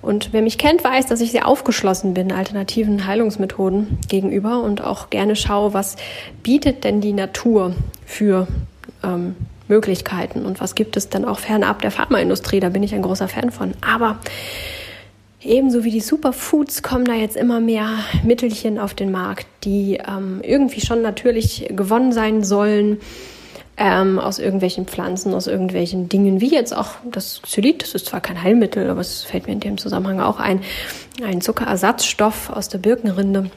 Und 0.00 0.32
wer 0.32 0.42
mich 0.42 0.58
kennt, 0.58 0.82
weiß, 0.82 1.06
dass 1.06 1.20
ich 1.20 1.30
sehr 1.30 1.46
aufgeschlossen 1.46 2.12
bin 2.14 2.32
alternativen 2.32 3.06
Heilungsmethoden 3.06 3.98
gegenüber 4.08 4.62
und 4.62 4.82
auch 4.82 5.10
gerne 5.10 5.36
schaue, 5.36 5.74
was 5.74 5.96
bietet 6.42 6.84
denn 6.84 7.00
die 7.00 7.12
Natur 7.12 7.74
für 8.04 8.48
ähm, 9.04 9.36
Möglichkeiten 9.72 10.44
und 10.44 10.60
was 10.60 10.74
gibt 10.74 10.98
es 10.98 11.08
dann 11.08 11.24
auch 11.24 11.38
fernab 11.38 11.80
der 11.80 11.90
Pharmaindustrie. 11.90 12.60
Da 12.60 12.68
bin 12.68 12.82
ich 12.82 12.94
ein 12.94 13.02
großer 13.02 13.28
Fan 13.28 13.50
von. 13.50 13.72
Aber 13.80 14.18
Ebenso 15.44 15.82
wie 15.82 15.90
die 15.90 16.00
Superfoods 16.00 16.84
kommen 16.84 17.04
da 17.04 17.14
jetzt 17.14 17.34
immer 17.36 17.58
mehr 17.58 17.88
Mittelchen 18.22 18.78
auf 18.78 18.94
den 18.94 19.10
Markt, 19.10 19.48
die 19.64 19.98
ähm, 20.06 20.40
irgendwie 20.44 20.80
schon 20.80 21.02
natürlich 21.02 21.66
gewonnen 21.68 22.12
sein 22.12 22.44
sollen 22.44 23.00
ähm, 23.76 24.20
aus 24.20 24.38
irgendwelchen 24.38 24.86
Pflanzen, 24.86 25.34
aus 25.34 25.48
irgendwelchen 25.48 26.08
Dingen, 26.08 26.40
wie 26.40 26.52
jetzt 26.52 26.72
auch 26.76 26.90
das 27.10 27.42
Xylit, 27.42 27.82
das 27.82 27.96
ist 27.96 28.06
zwar 28.06 28.20
kein 28.20 28.40
Heilmittel, 28.40 28.88
aber 28.88 29.00
es 29.00 29.24
fällt 29.24 29.48
mir 29.48 29.54
in 29.54 29.58
dem 29.58 29.78
Zusammenhang 29.78 30.20
auch 30.20 30.38
ein, 30.38 30.60
ein 31.24 31.40
Zuckerersatzstoff 31.40 32.50
aus 32.50 32.68
der 32.68 32.78
Birkenrinde 32.78 33.50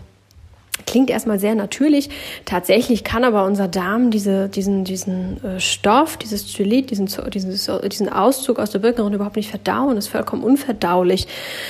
Klingt 0.86 1.10
erstmal 1.10 1.40
sehr 1.40 1.56
natürlich. 1.56 2.10
Tatsächlich 2.46 3.04
kann 3.04 3.24
aber 3.24 3.46
unser 3.46 3.68
Darm 3.68 4.12
diese, 4.12 4.50
diesen, 4.50 4.84
diesen 4.84 5.44
äh, 5.44 5.60
Stoff, 5.60 6.18
dieses 6.18 6.52
Zylit, 6.52 6.92
diesen, 6.92 7.08
dieses, 7.34 7.72
diesen 7.92 8.10
Auszug 8.10 8.60
aus 8.60 8.70
der 8.70 8.80
Birkenrinde 8.80 9.16
überhaupt 9.16 9.36
nicht 9.36 9.50
verdauen. 9.50 9.96
Das 9.96 10.06
ist 10.06 10.12
vollkommen 10.12 10.44
unverdaulich. 10.44 11.28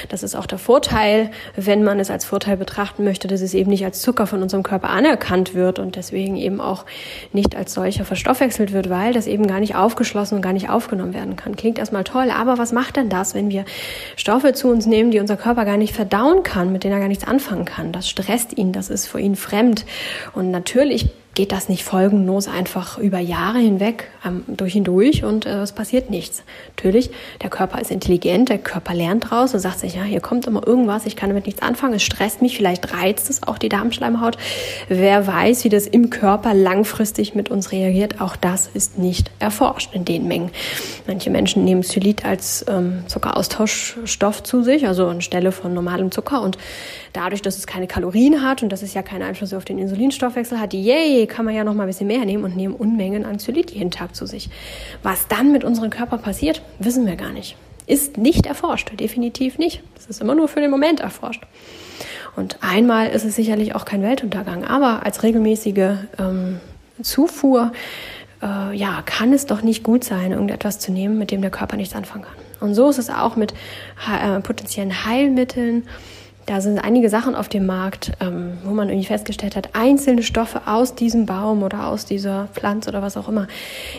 Das 0.10 0.24
ist 0.24 0.36
auch 0.36 0.46
der 0.46 0.58
Vorteil, 0.58 1.32
wenn 1.56 1.84
man 1.84 2.00
es 2.00 2.12
als 2.12 2.26
Vorteil 2.26 2.58
betrachten 2.58 3.04
möchte, 3.04 3.28
dass 3.28 3.42
es 3.42 3.54
eben 3.54 3.70
nicht 3.70 3.86
als 3.86 4.02
Zucker 4.02 4.28
von 4.28 4.42
unserem 4.42 4.64
Körper 4.64 4.90
anerkannt 4.90 5.54
wird 5.54 5.80
und 5.80 5.96
deswegen 5.96 6.36
eben 6.36 6.60
auch 6.60 6.86
nicht 7.32 7.56
als 7.56 7.74
solcher 7.74 8.06
verstoffwechselt 8.06 8.74
wird, 8.74 8.90
weil 8.90 9.14
das 9.14 9.28
eben 9.28 9.48
gar 9.48 9.60
nicht 9.60 9.76
aufgeschlossen 9.76 10.36
und 10.36 10.42
gar 10.42 10.54
nicht 10.54 10.70
aufgenommen 10.70 11.14
werden 11.14 11.36
kann. 11.36 11.56
Klingt 11.56 11.80
erstmal 11.80 12.04
toll, 12.04 12.32
aber 12.32 12.58
was 12.58 12.72
macht 12.72 12.98
denn 12.98 13.10
das, 13.10 13.34
wenn 13.34 13.50
wir 13.50 13.66
Stoffe 14.16 14.54
zu 14.54 14.68
uns 14.70 14.86
nehmen, 14.86 15.12
die 15.12 15.20
unser 15.20 15.38
Körper 15.38 15.66
gar 15.66 15.78
nicht 15.78 15.96
verdauen 15.96 16.44
kann, 16.44 16.72
mit 16.72 16.84
denen 16.84 16.94
er 16.94 17.00
gar 17.00 17.08
nichts 17.08 17.26
anfangen 17.26 17.66
kann? 17.66 17.92
Das 17.92 18.10
stresst 18.10 18.58
ihn, 18.58 18.72
das 18.72 18.90
ist 18.90 19.05
für 19.08 19.20
ihn 19.20 19.36
fremd. 19.36 19.86
Und 20.34 20.52
natürlich 20.52 21.10
geht 21.36 21.52
das 21.52 21.68
nicht 21.68 21.84
folgenlos 21.84 22.48
einfach 22.48 22.98
über 22.98 23.20
Jahre 23.20 23.60
hinweg 23.60 24.08
ähm, 24.26 24.44
durch 24.48 24.74
hindurch 24.74 25.24
und 25.26 25.46
äh, 25.46 25.62
es 25.62 25.74
passiert 25.74 26.10
nichts. 26.10 26.44
Natürlich, 26.76 27.12
der 27.44 27.50
Körper 27.50 27.80
ist 27.80 27.92
intelligent, 27.92 28.48
der 28.48 28.58
Körper 28.58 28.94
lernt 28.94 29.30
draus 29.30 29.54
und 29.54 29.60
sagt 29.60 29.80
sich, 29.80 29.96
ja, 29.96 30.04
hier 30.04 30.22
kommt 30.22 30.48
immer 30.48 30.66
irgendwas, 30.66 31.06
ich 31.06 31.18
kann 31.18 31.30
damit 31.30 31.46
nichts 31.46 31.62
anfangen, 31.62 31.96
es 31.96 32.04
stresst 32.04 32.42
mich, 32.42 32.56
vielleicht 32.56 32.94
reizt 32.94 33.30
es 33.30 33.44
auch 33.44 33.58
die 33.58 33.68
Darmschleimhaut. 33.68 34.38
Wer 34.88 35.28
weiß, 35.28 35.66
wie 35.66 35.70
das 35.70 35.88
im 35.88 36.10
Körper 36.10 36.54
langfristig 36.54 37.36
mit 37.36 37.52
uns 37.52 37.74
reagiert, 37.74 38.22
auch 38.22 38.38
das 38.38 38.70
ist 38.74 38.98
nicht 38.98 39.30
erforscht 39.40 39.94
in 39.94 40.06
den 40.06 40.28
Mengen. 40.28 40.52
Manche 41.06 41.30
Menschen 41.30 41.66
nehmen 41.66 41.82
Xylit 41.82 42.24
als 42.24 42.66
ähm, 42.70 43.04
Zuckeraustauschstoff 43.08 44.42
zu 44.42 44.64
sich, 44.64 44.88
also 44.88 45.08
anstelle 45.08 45.52
von 45.52 45.74
normalem 45.74 46.12
Zucker 46.12 46.42
und 46.42 46.58
dadurch, 47.12 47.42
dass 47.42 47.58
es 47.58 47.68
keine 47.68 47.88
Kalorien 47.88 48.42
hat 48.42 48.64
und 48.64 48.70
dass 48.70 48.82
es 48.82 48.94
ja 48.94 49.02
keinen 49.02 49.24
Einfluss 49.24 49.54
auf 49.54 49.66
den 49.66 49.78
Insulinstoffwechsel 49.80 50.60
hat, 50.60 50.74
yay, 50.74 51.25
kann 51.28 51.46
man 51.46 51.56
ja 51.56 51.64
noch 51.64 51.74
mal 51.74 51.84
ein 51.84 51.88
bisschen 51.88 52.08
mehr 52.08 52.26
nehmen 52.26 52.44
und 52.44 52.56
nehmen 52.56 52.76
Unmengen 52.76 53.26
an 53.26 53.40
Zylit 53.40 53.72
jeden 53.72 53.92
Tag 53.92 54.16
zu 54.16 54.26
sich. 54.26 54.50
Was 55.04 55.28
dann 55.28 55.52
mit 55.52 55.64
unserem 55.64 55.90
Körper 55.90 56.18
passiert, 56.18 56.62
wissen 56.80 57.06
wir 57.06 57.16
gar 57.16 57.32
nicht. 57.32 57.56
Ist 57.88 58.18
nicht 58.18 58.46
erforscht, 58.46 59.00
definitiv 59.00 59.58
nicht. 59.58 59.84
Das 59.96 60.08
ist 60.08 60.22
immer 60.22 60.36
nur 60.36 60.48
für 60.48 60.60
den 60.62 60.72
Moment 60.72 61.00
erforscht. 61.00 61.44
Und 62.36 62.58
einmal 62.62 63.10
ist 63.10 63.24
es 63.24 63.36
sicherlich 63.36 63.76
auch 63.76 63.86
kein 63.86 64.02
Weltuntergang, 64.02 64.66
aber 64.66 65.06
als 65.06 65.24
regelmäßige 65.24 65.98
ähm, 66.20 66.60
Zufuhr 67.02 67.72
äh, 68.42 68.76
ja, 68.76 69.02
kann 69.06 69.34
es 69.34 69.46
doch 69.46 69.62
nicht 69.62 69.84
gut 69.84 70.04
sein, 70.04 70.32
irgendetwas 70.32 70.80
zu 70.80 70.92
nehmen, 70.92 71.18
mit 71.18 71.32
dem 71.32 71.42
der 71.42 71.52
Körper 71.52 71.78
nichts 71.78 71.96
anfangen 71.96 72.24
kann. 72.24 72.68
Und 72.68 72.76
so 72.76 72.90
ist 72.90 72.98
es 72.98 73.10
auch 73.10 73.36
mit 73.36 73.54
äh, 74.10 74.40
potenziellen 74.40 75.06
Heilmitteln 75.06 75.88
da 76.46 76.62
sind 76.62 76.78
einige 76.78 77.10
Sachen 77.10 77.34
auf 77.34 77.50
dem 77.50 77.66
Markt, 77.66 78.12
ähm, 78.22 78.58
wo 78.64 78.72
man 78.72 78.90
irgendwie 78.90 79.08
festgestellt 79.08 79.56
hat, 79.56 79.70
einzelne 79.74 80.22
Stoffe 80.22 80.62
aus 80.68 80.94
diesem 80.94 81.26
Baum 81.26 81.64
oder 81.64 81.88
aus 81.88 82.06
dieser 82.06 82.48
Pflanze 82.54 82.90
oder 82.90 83.02
was 83.02 83.18
auch 83.18 83.28
immer 83.28 83.48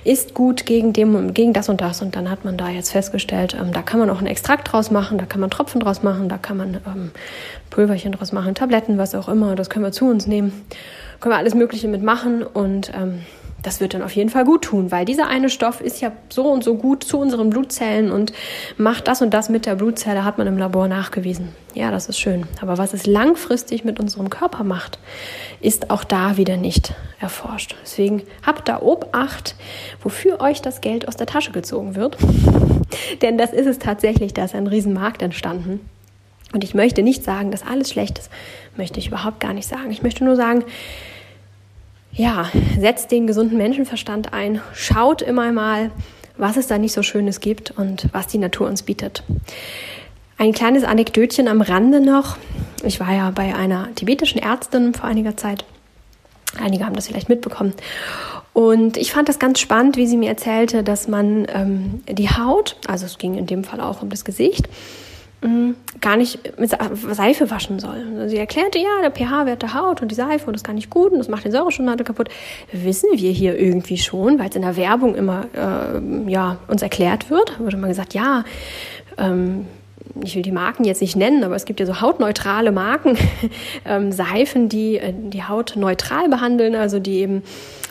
ist 0.05 0.35
gut 0.35 0.65
gegen, 0.65 0.93
dem, 0.93 1.35
gegen 1.35 1.53
das 1.53 1.69
und 1.69 1.81
das. 1.81 2.03
Und 2.03 2.15
dann 2.15 2.31
hat 2.31 2.45
man 2.45 2.57
da 2.57 2.69
jetzt 2.69 2.93
festgestellt, 2.93 3.57
ähm, 3.61 3.73
da 3.73 3.83
kann 3.83 3.99
man 3.99 4.11
auch 4.11 4.19
einen 4.19 4.29
Extrakt 4.29 4.71
draus 4.71 4.91
machen, 4.91 5.19
da 5.19 5.27
kann 5.27 5.41
man 5.41 5.51
Tropfen 5.51 5.81
draus 5.81 6.05
machen, 6.05 6.29
da 6.29 6.39
kann 6.39 6.57
man 6.57 6.75
ähm, 6.87 7.11
Pulverchen 7.71 8.13
draus 8.13 8.33
machen, 8.33 8.55
Tabletten, 8.55 8.97
was 8.97 9.15
auch 9.15 9.29
immer. 9.29 9.57
Das 9.57 9.69
können 9.69 9.85
wir 9.85 9.93
zu 9.93 10.09
uns 10.09 10.27
nehmen. 10.27 10.53
Können 11.21 11.33
wir 11.35 11.39
alles 11.39 11.55
Mögliche 11.55 11.89
mitmachen 11.89 12.43
und 12.43 12.93
ähm, 12.95 13.23
das 13.63 13.81
wird 13.81 13.95
dann 13.95 14.03
auf 14.03 14.13
jeden 14.13 14.31
Fall 14.31 14.45
gut 14.45 14.63
tun, 14.63 14.91
weil 14.93 15.05
dieser 15.05 15.29
eine 15.29 15.49
Stoff 15.49 15.81
ist 15.81 16.01
ja 16.01 16.13
so 16.29 16.45
und 16.45 16.63
so 16.63 16.77
gut 16.77 17.03
zu 17.03 17.19
unseren 17.19 17.51
Blutzellen 17.51 18.13
und 18.13 18.33
macht 18.77 19.09
das 19.09 19.23
und 19.23 19.35
das 19.35 19.49
mit 19.49 19.67
der 19.67 19.75
Blutzelle, 19.75 20.25
hat 20.25 20.39
man 20.39 20.47
im 20.47 20.59
Labor 20.59 20.89
nachgewiesen. 20.89 21.49
Ja, 21.75 21.91
das 21.91 22.09
ist 22.09 22.19
schön. 22.19 22.47
Aber 22.61 22.79
was 22.79 22.95
es 22.95 23.07
langfristig 23.07 23.85
mit 23.85 23.99
unserem 23.99 24.31
Körper 24.31 24.65
macht, 24.65 24.99
ist 25.61 25.91
auch 25.91 26.05
da 26.05 26.37
wieder 26.37 26.57
nicht 26.57 26.95
erforscht. 27.19 27.75
Deswegen 27.83 28.23
habt 28.45 28.69
da 28.69 28.81
Obacht, 28.81 29.57
wofür 30.03 30.41
euch 30.41 30.63
das 30.63 30.81
Geld 30.81 31.09
aus 31.09 31.17
der 31.17 31.27
Tasche 31.27 31.53
gezogen 31.53 31.97
wird. 31.97 32.17
Denn 33.23 33.37
das 33.37 33.53
ist 33.53 33.67
es 33.67 33.79
tatsächlich, 33.79 34.33
da 34.33 34.45
ist 34.45 34.55
ein 34.55 34.67
Riesenmarkt 34.67 35.23
entstanden. 35.23 35.81
Und 36.53 36.63
ich 36.63 36.75
möchte 36.75 37.03
nicht 37.03 37.25
sagen, 37.25 37.51
dass 37.51 37.67
alles 37.67 37.91
schlecht 37.91 38.19
ist. 38.19 38.31
Möchte 38.77 39.01
ich 39.01 39.09
überhaupt 39.09 39.41
gar 39.41 39.53
nicht 39.53 39.69
sagen. 39.69 39.91
Ich 39.91 40.03
möchte 40.03 40.25
nur 40.25 40.37
sagen, 40.37 40.65
ja, 42.17 42.51
setzt 42.79 43.11
den 43.11 43.27
gesunden 43.27 43.59
Menschenverstand 43.59 44.33
ein, 44.33 44.61
schaut 44.75 45.23
immer 45.23 45.53
mal, 45.53 45.91
was 46.39 46.57
es 46.57 46.67
da 46.67 46.79
nicht 46.79 46.93
so 46.93 47.03
Schönes 47.03 47.41
gibt 47.41 47.73
und 47.73 48.09
was 48.13 48.27
die 48.27 48.39
Natur 48.39 48.67
uns 48.67 48.83
bietet. 48.83 49.23
Ein 50.39 50.53
kleines 50.53 50.85
Anekdötchen 50.85 51.49
am 51.49 51.61
Rande 51.61 52.01
noch. 52.01 52.37
Ich 52.83 53.01
war 53.01 53.13
ja 53.13 53.31
bei 53.31 53.55
einer 53.55 53.95
tibetischen 53.95 54.41
Ärztin 54.41 54.93
vor 54.93 55.07
einiger 55.07 55.37
Zeit. 55.37 55.65
Einige 56.59 56.85
haben 56.85 56.95
das 56.95 57.07
vielleicht 57.09 57.29
mitbekommen. 57.29 57.75
Und 58.53 58.97
ich 58.97 59.13
fand 59.13 59.29
das 59.29 59.39
ganz 59.39 59.61
spannend, 59.61 59.97
wie 59.97 60.07
sie 60.07 60.17
mir 60.17 60.31
erzählte, 60.31 60.83
dass 60.83 61.09
man 61.09 61.47
ähm, 61.53 62.03
die 62.09 62.31
Haut, 62.31 62.77
also 62.87 63.05
es 63.05 63.19
ging 63.19 63.37
in 63.37 63.47
dem 63.47 63.65
Fall 63.65 63.81
auch 63.81 64.01
um 64.03 64.09
das 64.09 64.25
Gesicht, 64.25 64.69
gar 66.01 66.17
nicht 66.17 66.59
mit 66.59 66.71
Seife 66.71 67.51
waschen 67.51 67.79
soll. 67.79 68.29
Sie 68.29 68.37
erklärte, 68.37 68.79
ja, 68.79 69.01
der 69.03 69.11
pH-Wert 69.11 69.63
der 69.63 69.75
Haut 69.75 70.03
und 70.03 70.11
die 70.11 70.15
Seife 70.15 70.47
und 70.47 70.55
das 70.55 70.61
ist 70.61 70.67
gar 70.67 70.73
nicht 70.73 70.91
gut 70.91 71.13
und 71.13 71.19
das 71.19 71.29
macht 71.29 71.45
den 71.45 71.53
Säurestoffwechsel 71.53 72.05
kaputt. 72.05 72.29
Wissen 72.73 73.11
wir 73.13 73.31
hier 73.31 73.59
irgendwie 73.59 73.99
schon, 73.99 74.39
weil 74.39 74.49
es 74.49 74.57
in 74.57 74.63
der 74.63 74.77
Werbung 74.77 75.15
immer 75.15 75.45
äh, 75.55 76.31
ja, 76.31 76.59
uns 76.69 76.83
erklärt 76.83 77.31
wird. 77.31 77.55
Da 77.59 77.65
wurde 77.65 77.77
mal 77.77 77.89
gesagt, 77.89 78.15
ja, 78.15 78.45
ähm, 79.19 79.67
ich 80.23 80.35
will 80.35 80.43
die 80.43 80.53
Marken 80.53 80.85
jetzt 80.85 81.01
nicht 81.01 81.17
nennen, 81.17 81.45
aber 81.45 81.57
es 81.57 81.65
gibt 81.65 81.81
ja 81.81 81.87
so 81.87 82.01
hautneutrale 82.01 82.73
Marken, 82.73 83.17
ähm, 83.85 84.13
Seifen, 84.13 84.69
die 84.69 84.99
äh, 84.99 85.13
die 85.15 85.45
Haut 85.45 85.75
neutral 85.77 86.29
behandeln, 86.29 86.75
also 86.75 86.99
die 86.99 87.19
eben 87.19 87.43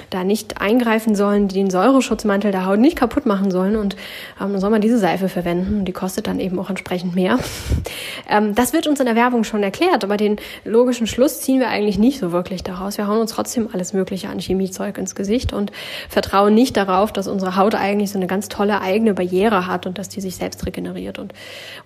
da 0.10 0.24
nicht 0.24 0.62
eingreifen 0.62 1.16
sollen, 1.16 1.48
die 1.48 1.56
den 1.56 1.70
Säureschutzmantel 1.70 2.52
der 2.52 2.66
Haut 2.66 2.80
nicht 2.80 2.98
kaputt 2.98 3.26
machen 3.26 3.52
sollen. 3.52 3.76
Und 3.76 3.96
ähm, 4.42 4.52
dann 4.52 4.60
soll 4.60 4.70
man 4.70 4.82
diese 4.82 4.98
Seife 4.98 5.30
verwenden. 5.30 5.80
Und 5.80 5.86
die 5.86 5.92
kostet 5.92 6.28
dann 6.28 6.40
eben 6.40 6.60
auch 6.60 6.70
entsprechend 6.70 7.16
mehr. 7.16 7.38
ähm, 8.30 8.56
das 8.56 8.74
wird 8.74 8.88
uns 8.88 9.00
in 9.00 9.06
der 9.06 9.16
Werbung 9.16 9.44
schon 9.44 9.64
erklärt, 9.64 10.04
aber 10.04 10.18
den 10.18 10.38
logischen 10.64 11.08
Schluss 11.08 11.42
ziehen 11.42 11.60
wir 11.60 11.70
eigentlich 11.70 11.98
nicht 11.98 12.20
so 12.20 12.32
wirklich 12.32 12.64
daraus. 12.64 12.98
Wir 12.98 13.08
hauen 13.08 13.20
uns 13.20 13.32
trotzdem 13.32 13.70
alles 13.74 13.94
Mögliche 13.94 14.30
an 14.30 14.40
Chemiezeug 14.40 14.98
ins 14.98 15.16
Gesicht 15.16 15.54
und 15.54 15.72
vertrauen 16.10 16.54
nicht 16.54 16.78
darauf, 16.78 17.12
dass 17.12 17.28
unsere 17.28 17.56
Haut 17.56 17.76
eigentlich 17.76 18.12
so 18.12 18.18
eine 18.18 18.28
ganz 18.28 18.50
tolle 18.50 18.82
eigene 18.82 19.14
Barriere 19.14 19.68
hat 19.68 19.86
und 19.86 19.98
dass 19.98 20.10
die 20.10 20.22
sich 20.22 20.36
selbst 20.36 20.66
regeneriert 20.66 21.20
und, 21.20 21.34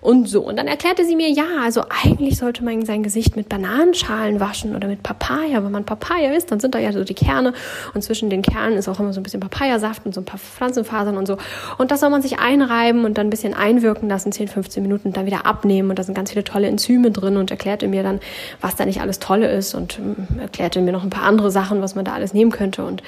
und 0.00 0.28
so. 0.30 0.40
Und 0.40 0.56
dann 0.56 0.66
erklärte 0.66 1.04
sie 1.04 1.16
mir, 1.16 1.28
ja, 1.28 1.44
also 1.62 1.82
eigentlich 1.88 2.38
sollte 2.38 2.64
man 2.64 2.84
sein 2.84 3.02
Gesicht 3.02 3.36
mit 3.36 3.48
Bananenschalen 3.48 4.40
waschen 4.40 4.74
oder 4.74 4.88
mit 4.88 5.02
Papaya. 5.02 5.62
Wenn 5.62 5.72
man 5.72 5.84
Papaya 5.84 6.32
isst, 6.32 6.50
dann 6.50 6.60
sind 6.60 6.74
da 6.74 6.78
ja 6.78 6.92
so 6.92 7.04
die 7.04 7.14
Kerne 7.14 7.52
und 7.94 8.02
zwischen 8.02 8.30
den 8.30 8.42
Kernen 8.42 8.78
ist 8.78 8.88
auch 8.88 9.00
immer 9.00 9.12
so 9.12 9.20
ein 9.20 9.22
bisschen 9.22 9.40
Papayasaft 9.40 10.06
und 10.06 10.14
so 10.14 10.20
ein 10.20 10.24
paar 10.24 10.38
Pflanzenfasern 10.38 11.16
und 11.16 11.26
so. 11.26 11.36
Und 11.78 11.90
das 11.90 12.00
soll 12.00 12.10
man 12.10 12.22
sich 12.22 12.38
einreiben 12.38 13.04
und 13.04 13.18
dann 13.18 13.26
ein 13.26 13.30
bisschen 13.30 13.54
einwirken 13.54 14.08
lassen, 14.08 14.32
10, 14.32 14.48
15 14.48 14.82
Minuten 14.82 15.08
und 15.08 15.16
dann 15.16 15.26
wieder 15.26 15.46
abnehmen. 15.46 15.90
Und 15.90 15.98
da 15.98 16.02
sind 16.02 16.14
ganz 16.14 16.30
viele 16.30 16.44
tolle 16.44 16.68
Enzyme 16.68 17.10
drin 17.10 17.36
und 17.36 17.50
erklärte 17.50 17.88
mir 17.88 18.02
dann, 18.02 18.20
was 18.60 18.76
da 18.76 18.84
nicht 18.84 19.00
alles 19.00 19.18
Tolle 19.18 19.50
ist 19.50 19.74
und 19.74 19.98
ähm, 19.98 20.28
erklärte 20.40 20.80
mir 20.80 20.92
noch 20.92 21.04
ein 21.04 21.10
paar 21.10 21.24
andere 21.24 21.50
Sachen, 21.50 21.82
was 21.82 21.94
man 21.94 22.04
da 22.04 22.12
alles 22.12 22.32
nehmen 22.32 22.50
könnte 22.50 22.84
und, 22.84 23.02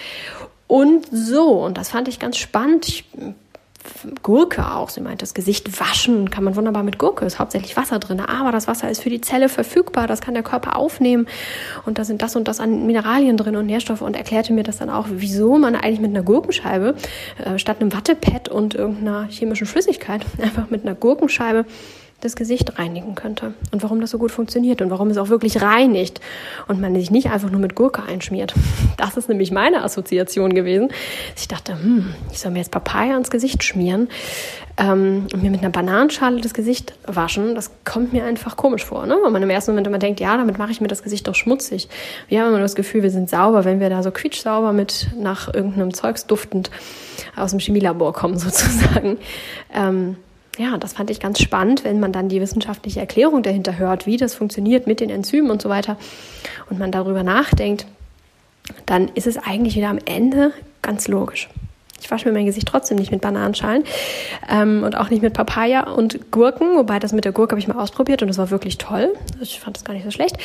und 0.66 1.06
so. 1.11 1.64
Und 1.64 1.78
das 1.78 1.90
fand 1.90 2.08
ich 2.08 2.18
ganz 2.18 2.37
spannend. 2.37 2.88
Ich 2.88 3.04
Gurke 4.22 4.72
auch. 4.72 4.88
Sie 4.90 5.00
meint, 5.00 5.22
das 5.22 5.34
Gesicht 5.34 5.80
waschen 5.80 6.30
kann 6.30 6.44
man 6.44 6.56
wunderbar 6.56 6.82
mit 6.82 6.98
Gurke, 6.98 7.24
ist 7.24 7.38
hauptsächlich 7.38 7.76
Wasser 7.76 7.98
drin, 7.98 8.20
aber 8.20 8.52
das 8.52 8.68
Wasser 8.68 8.90
ist 8.90 9.02
für 9.02 9.10
die 9.10 9.20
Zelle 9.20 9.48
verfügbar, 9.48 10.06
das 10.06 10.20
kann 10.20 10.34
der 10.34 10.42
Körper 10.42 10.76
aufnehmen. 10.76 11.26
Und 11.84 11.98
da 11.98 12.04
sind 12.04 12.22
das 12.22 12.36
und 12.36 12.48
das 12.48 12.60
an 12.60 12.86
Mineralien 12.86 13.36
drin 13.36 13.56
und 13.56 13.66
Nährstoffe. 13.66 14.02
Und 14.02 14.16
erklärte 14.16 14.52
mir 14.52 14.62
das 14.62 14.78
dann 14.78 14.90
auch, 14.90 15.06
wieso 15.10 15.58
man 15.58 15.74
eigentlich 15.74 16.00
mit 16.00 16.10
einer 16.10 16.22
Gurkenscheibe 16.22 16.94
äh, 17.44 17.58
statt 17.58 17.80
einem 17.80 17.92
Wattepad 17.92 18.48
und 18.48 18.74
irgendeiner 18.74 19.26
chemischen 19.28 19.66
Flüssigkeit 19.66 20.24
einfach 20.42 20.70
mit 20.70 20.84
einer 20.84 20.94
Gurkenscheibe 20.94 21.64
das 22.22 22.37
Gesicht 22.37 22.78
reinigen 22.78 23.16
könnte 23.16 23.52
und 23.72 23.82
warum 23.82 24.00
das 24.00 24.11
so 24.11 24.18
gut 24.18 24.30
funktioniert 24.30 24.80
und 24.80 24.90
warum 24.90 25.11
es 25.11 25.18
auch 25.18 25.28
wirklich 25.28 25.61
reinigt 25.61 26.20
und 26.68 26.80
man 26.80 26.94
sich 26.94 27.11
nicht 27.11 27.30
einfach 27.30 27.50
nur 27.50 27.61
mit 27.61 27.74
Gurke 27.74 28.02
einschmiert. 28.02 28.54
Das 28.98 29.16
ist 29.16 29.28
nämlich 29.28 29.50
meine 29.50 29.82
Assoziation 29.82 30.54
gewesen. 30.54 30.90
Ich 31.37 31.48
dachte, 31.48 31.72
hm, 31.72 32.14
ich 32.30 32.38
soll 32.38 32.52
mir 32.52 32.58
jetzt 32.58 32.70
Papaya 32.70 33.14
ans 33.14 33.30
Gesicht 33.30 33.64
schmieren 33.64 34.08
ähm, 34.76 35.26
und 35.32 35.42
mir 35.42 35.50
mit 35.50 35.61
einer 35.61 35.70
Bananenschale 35.70 36.40
das 36.40 36.54
Gesicht 36.54 36.94
waschen. 37.04 37.56
Das 37.56 37.72
kommt 37.85 38.12
mir 38.12 38.24
einfach 38.24 38.56
komisch 38.56 38.85
vor, 38.85 39.06
ne? 39.06 39.16
weil 39.22 39.32
man 39.32 39.42
im 39.42 39.50
ersten 39.50 39.72
Moment 39.72 39.88
immer 39.88 39.98
denkt, 39.98 40.20
ja, 40.20 40.37
damit 40.37 40.58
mache 40.58 40.70
ich 40.70 40.80
mir 40.80 40.87
das 40.88 41.02
Gesicht 41.02 41.26
doch 41.26 41.35
schmutzig. 41.35 41.88
Wir 42.28 42.42
haben 42.42 42.50
immer 42.50 42.61
das 42.61 42.76
Gefühl, 42.76 43.02
wir 43.02 43.11
sind 43.11 43.28
sauber, 43.28 43.64
wenn 43.64 43.80
wir 43.80 43.90
da 43.90 44.04
so 44.04 44.12
quietschsauber 44.12 44.72
mit 44.72 45.08
nach 45.18 45.52
irgendeinem 45.52 45.92
Zeugs 45.92 46.26
duftend 46.26 46.70
aus 47.35 47.50
dem 47.50 47.58
Chemielabor 47.58 48.12
kommen 48.12 48.38
sozusagen. 48.38 49.18
Ähm, 49.74 50.16
ja, 50.58 50.76
das 50.76 50.92
fand 50.92 51.10
ich 51.10 51.20
ganz 51.20 51.40
spannend, 51.40 51.84
wenn 51.84 52.00
man 52.00 52.12
dann 52.12 52.28
die 52.28 52.40
wissenschaftliche 52.40 53.00
Erklärung 53.00 53.42
dahinter 53.42 53.78
hört, 53.78 54.06
wie 54.06 54.16
das 54.16 54.34
funktioniert 54.34 54.86
mit 54.86 55.00
den 55.00 55.10
Enzymen 55.10 55.50
und 55.50 55.62
so 55.62 55.68
weiter 55.68 55.96
und 56.68 56.78
man 56.78 56.92
darüber 56.92 57.22
nachdenkt, 57.22 57.86
dann 58.86 59.08
ist 59.14 59.26
es 59.26 59.38
eigentlich 59.38 59.76
wieder 59.76 59.88
am 59.88 59.98
Ende 60.04 60.52
ganz 60.82 61.08
logisch. 61.08 61.48
Ich 62.00 62.10
wasche 62.10 62.28
mir 62.28 62.34
mein 62.34 62.46
Gesicht 62.46 62.66
trotzdem 62.66 62.98
nicht 62.98 63.12
mit 63.12 63.20
Bananenschalen 63.20 63.84
ähm, 64.50 64.82
und 64.82 64.96
auch 64.96 65.08
nicht 65.08 65.22
mit 65.22 65.34
Papaya 65.34 65.88
und 65.88 66.32
Gurken, 66.32 66.76
wobei 66.76 66.98
das 66.98 67.12
mit 67.12 67.24
der 67.24 67.32
Gurke 67.32 67.52
habe 67.52 67.60
ich 67.60 67.68
mal 67.68 67.80
ausprobiert 67.80 68.22
und 68.22 68.28
das 68.28 68.38
war 68.38 68.50
wirklich 68.50 68.76
toll. 68.76 69.14
Ich 69.40 69.60
fand 69.60 69.76
das 69.76 69.84
gar 69.84 69.94
nicht 69.94 70.04
so 70.04 70.10
schlecht. 70.10 70.36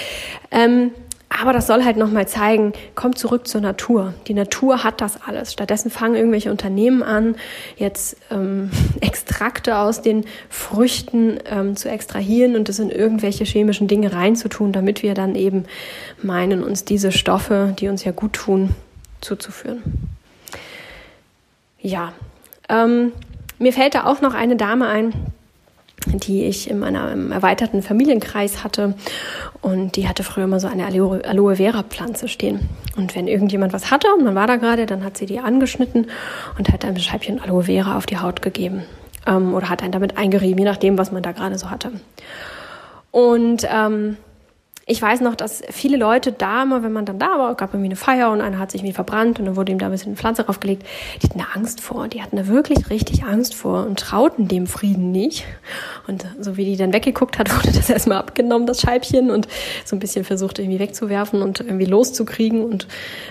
Ähm, 0.51 0.91
aber 1.29 1.53
das 1.53 1.67
soll 1.67 1.83
halt 1.83 1.97
nochmal 1.97 2.27
zeigen, 2.27 2.73
kommt 2.95 3.17
zurück 3.17 3.47
zur 3.47 3.61
Natur. 3.61 4.13
Die 4.27 4.33
Natur 4.33 4.83
hat 4.83 5.01
das 5.01 5.21
alles. 5.21 5.53
Stattdessen 5.53 5.91
fangen 5.91 6.15
irgendwelche 6.15 6.49
Unternehmen 6.49 7.03
an, 7.03 7.35
jetzt 7.75 8.17
ähm, 8.31 8.71
Extrakte 9.01 9.77
aus 9.77 10.01
den 10.01 10.25
Früchten 10.49 11.39
ähm, 11.45 11.75
zu 11.75 11.89
extrahieren 11.89 12.55
und 12.55 12.69
das 12.69 12.79
in 12.79 12.89
irgendwelche 12.89 13.43
chemischen 13.43 13.87
Dinge 13.87 14.13
reinzutun, 14.13 14.71
damit 14.71 15.03
wir 15.03 15.13
dann 15.13 15.35
eben 15.35 15.65
meinen, 16.23 16.63
uns 16.63 16.85
diese 16.85 17.11
Stoffe, 17.11 17.75
die 17.77 17.89
uns 17.89 18.03
ja 18.03 18.11
gut 18.11 18.33
tun, 18.33 18.73
zuzuführen. 19.21 19.83
Ja, 21.79 22.13
ähm, 22.69 23.11
mir 23.59 23.73
fällt 23.73 23.95
da 23.95 24.05
auch 24.05 24.21
noch 24.21 24.33
eine 24.33 24.55
Dame 24.55 24.87
ein, 24.87 25.13
die 26.05 26.45
ich 26.45 26.69
in 26.69 26.79
meinem 26.79 27.31
erweiterten 27.31 27.81
Familienkreis 27.81 28.63
hatte. 28.63 28.93
Und 29.61 29.95
die 29.95 30.07
hatte 30.07 30.23
früher 30.23 30.45
immer 30.45 30.59
so 30.59 30.67
eine 30.67 30.85
Aloe 30.85 31.55
Vera 31.55 31.83
Pflanze 31.83 32.27
stehen. 32.27 32.69
Und 32.95 33.15
wenn 33.15 33.27
irgendjemand 33.27 33.73
was 33.73 33.91
hatte 33.91 34.07
und 34.17 34.23
man 34.23 34.35
war 34.35 34.47
da 34.47 34.55
gerade, 34.55 34.85
dann 34.85 35.03
hat 35.03 35.17
sie 35.17 35.25
die 35.25 35.39
angeschnitten 35.39 36.07
und 36.57 36.71
hat 36.71 36.85
ein 36.85 36.97
Scheibchen 36.97 37.39
Aloe 37.39 37.63
Vera 37.63 37.97
auf 37.97 38.05
die 38.05 38.17
Haut 38.17 38.41
gegeben. 38.41 38.83
Ähm, 39.25 39.53
oder 39.53 39.69
hat 39.69 39.83
einen 39.83 39.91
damit 39.91 40.17
eingerieben, 40.17 40.59
je 40.59 40.65
nachdem, 40.65 40.97
was 40.97 41.11
man 41.11 41.23
da 41.23 41.31
gerade 41.31 41.57
so 41.57 41.69
hatte. 41.69 41.91
Und 43.11 43.67
ähm, 43.69 44.17
ich 44.89 45.01
weiß 45.01 45.19
noch, 45.19 45.35
dass 45.35 45.61
viele 45.69 45.97
Leute 45.97 46.31
da 46.31 46.63
immer, 46.63 46.81
wenn 46.81 46.93
man 46.93 47.03
dann 47.03 47.19
da 47.19 47.37
war, 47.37 47.55
gab 47.55 47.73
irgendwie 47.73 47.89
eine 47.89 47.97
Feier 47.97 48.31
und 48.31 48.39
einer 48.39 48.57
hat 48.57 48.71
sich 48.71 48.79
irgendwie 48.79 48.93
verbrannt 48.93 49.37
und 49.37 49.45
dann 49.45 49.57
wurde 49.57 49.73
ihm 49.73 49.79
da 49.79 49.87
ein 49.87 49.91
bisschen 49.91 50.15
Pflanze 50.15 50.45
draufgelegt, 50.45 50.85
die 51.21 51.27
hatten 51.27 51.39
da 51.39 51.47
Angst 51.53 51.81
vor. 51.81 52.07
Die 52.07 52.23
hatten 52.23 52.37
da 52.37 52.47
wirklich 52.47 52.89
richtig 52.89 53.25
Angst 53.25 53.53
vor 53.53 53.85
und 53.85 53.99
trauten 53.99 54.47
dem 54.47 54.65
Frieden 54.65 55.11
nicht. 55.11 55.43
Und 56.07 56.25
so 56.39 56.55
wie 56.55 56.63
die 56.63 56.77
dann 56.77 56.93
weggeguckt 56.93 57.37
hat, 57.37 57.53
wurde 57.57 57.75
das 57.75 57.89
erstmal 57.89 58.19
abgenommen, 58.19 58.65
das 58.65 58.79
Scheibchen, 58.79 59.29
und 59.29 59.49
so 59.83 59.97
ein 59.97 59.99
bisschen 59.99 60.23
versucht 60.23 60.57
irgendwie 60.57 60.79
wegzuwerfen 60.79 61.41
und 61.41 61.59
irgendwie 61.59 61.85
loszukriegen 61.85 62.63
und 62.63 62.87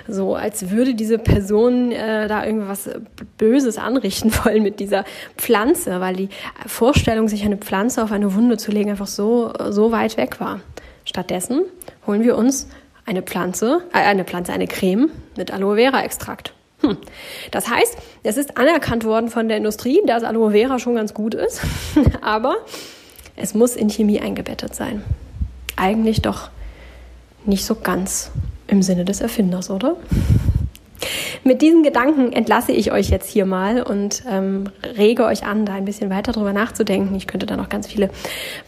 so, 0.06 0.34
als 0.34 0.70
würde 0.70 0.94
diese 0.94 1.16
Person 1.16 1.90
äh, 1.90 2.28
da 2.28 2.44
irgendwas 2.44 2.90
Böses 3.38 3.78
anrichten 3.78 4.30
wollen 4.44 4.62
mit 4.62 4.78
dieser 4.78 5.06
Pflanze, 5.38 6.00
weil 6.00 6.16
die 6.16 6.28
Vorstellung, 6.66 7.28
sich 7.28 7.46
eine 7.46 7.56
Pflanze 7.56 8.04
auf 8.04 8.12
eine 8.12 8.34
Wunde 8.34 8.58
zu 8.58 8.70
legen, 8.70 8.90
einfach 8.90 9.06
so, 9.06 9.54
so 9.70 9.90
weit 9.90 10.18
weg 10.18 10.38
war. 10.38 10.60
Stattdessen 11.06 11.62
holen 12.06 12.24
wir 12.24 12.36
uns 12.36 12.68
eine 13.06 13.22
Pflanze, 13.22 13.82
äh, 13.94 13.98
eine 13.98 14.24
Pflanze, 14.24 14.52
eine 14.52 14.66
Creme 14.66 15.08
mit 15.36 15.52
Aloe 15.52 15.76
Vera 15.76 16.02
Extrakt. 16.02 16.52
Hm. 16.80 16.98
Das 17.52 17.70
heißt, 17.70 17.96
es 18.24 18.36
ist 18.36 18.58
anerkannt 18.58 19.04
worden 19.04 19.30
von 19.30 19.48
der 19.48 19.56
Industrie, 19.56 20.02
dass 20.04 20.24
Aloe 20.24 20.50
Vera 20.50 20.78
schon 20.78 20.96
ganz 20.96 21.14
gut 21.14 21.34
ist, 21.34 21.62
aber 22.20 22.56
es 23.36 23.54
muss 23.54 23.76
in 23.76 23.88
Chemie 23.88 24.20
eingebettet 24.20 24.74
sein. 24.74 25.02
Eigentlich 25.76 26.22
doch 26.22 26.50
nicht 27.46 27.64
so 27.64 27.76
ganz 27.76 28.32
im 28.66 28.82
Sinne 28.82 29.04
des 29.04 29.20
Erfinders, 29.20 29.70
oder? 29.70 29.96
Mit 31.44 31.62
diesen 31.62 31.84
Gedanken 31.84 32.32
entlasse 32.32 32.72
ich 32.72 32.90
euch 32.90 33.10
jetzt 33.10 33.30
hier 33.30 33.46
mal 33.46 33.82
und 33.82 34.24
ähm, 34.28 34.70
rege 34.96 35.24
euch 35.24 35.44
an, 35.44 35.64
da 35.64 35.74
ein 35.74 35.84
bisschen 35.84 36.10
weiter 36.10 36.32
drüber 36.32 36.52
nachzudenken. 36.52 37.14
Ich 37.14 37.28
könnte 37.28 37.46
da 37.46 37.56
noch 37.56 37.68
ganz 37.68 37.86
viele 37.86 38.10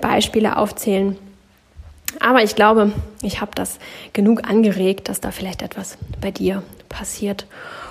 Beispiele 0.01 0.57
aufzählen 0.57 1.16
aber 2.21 2.42
ich 2.42 2.57
glaube, 2.57 2.92
ich 3.23 3.40
habe 3.40 3.53
das 3.55 3.79
genug 4.12 4.49
angeregt, 4.49 5.09
dass 5.09 5.21
da 5.21 5.31
vielleicht 5.31 5.62
etwas 5.62 5.99
bei 6.21 6.31
dir 6.31 6.62
passiert. 6.88 7.47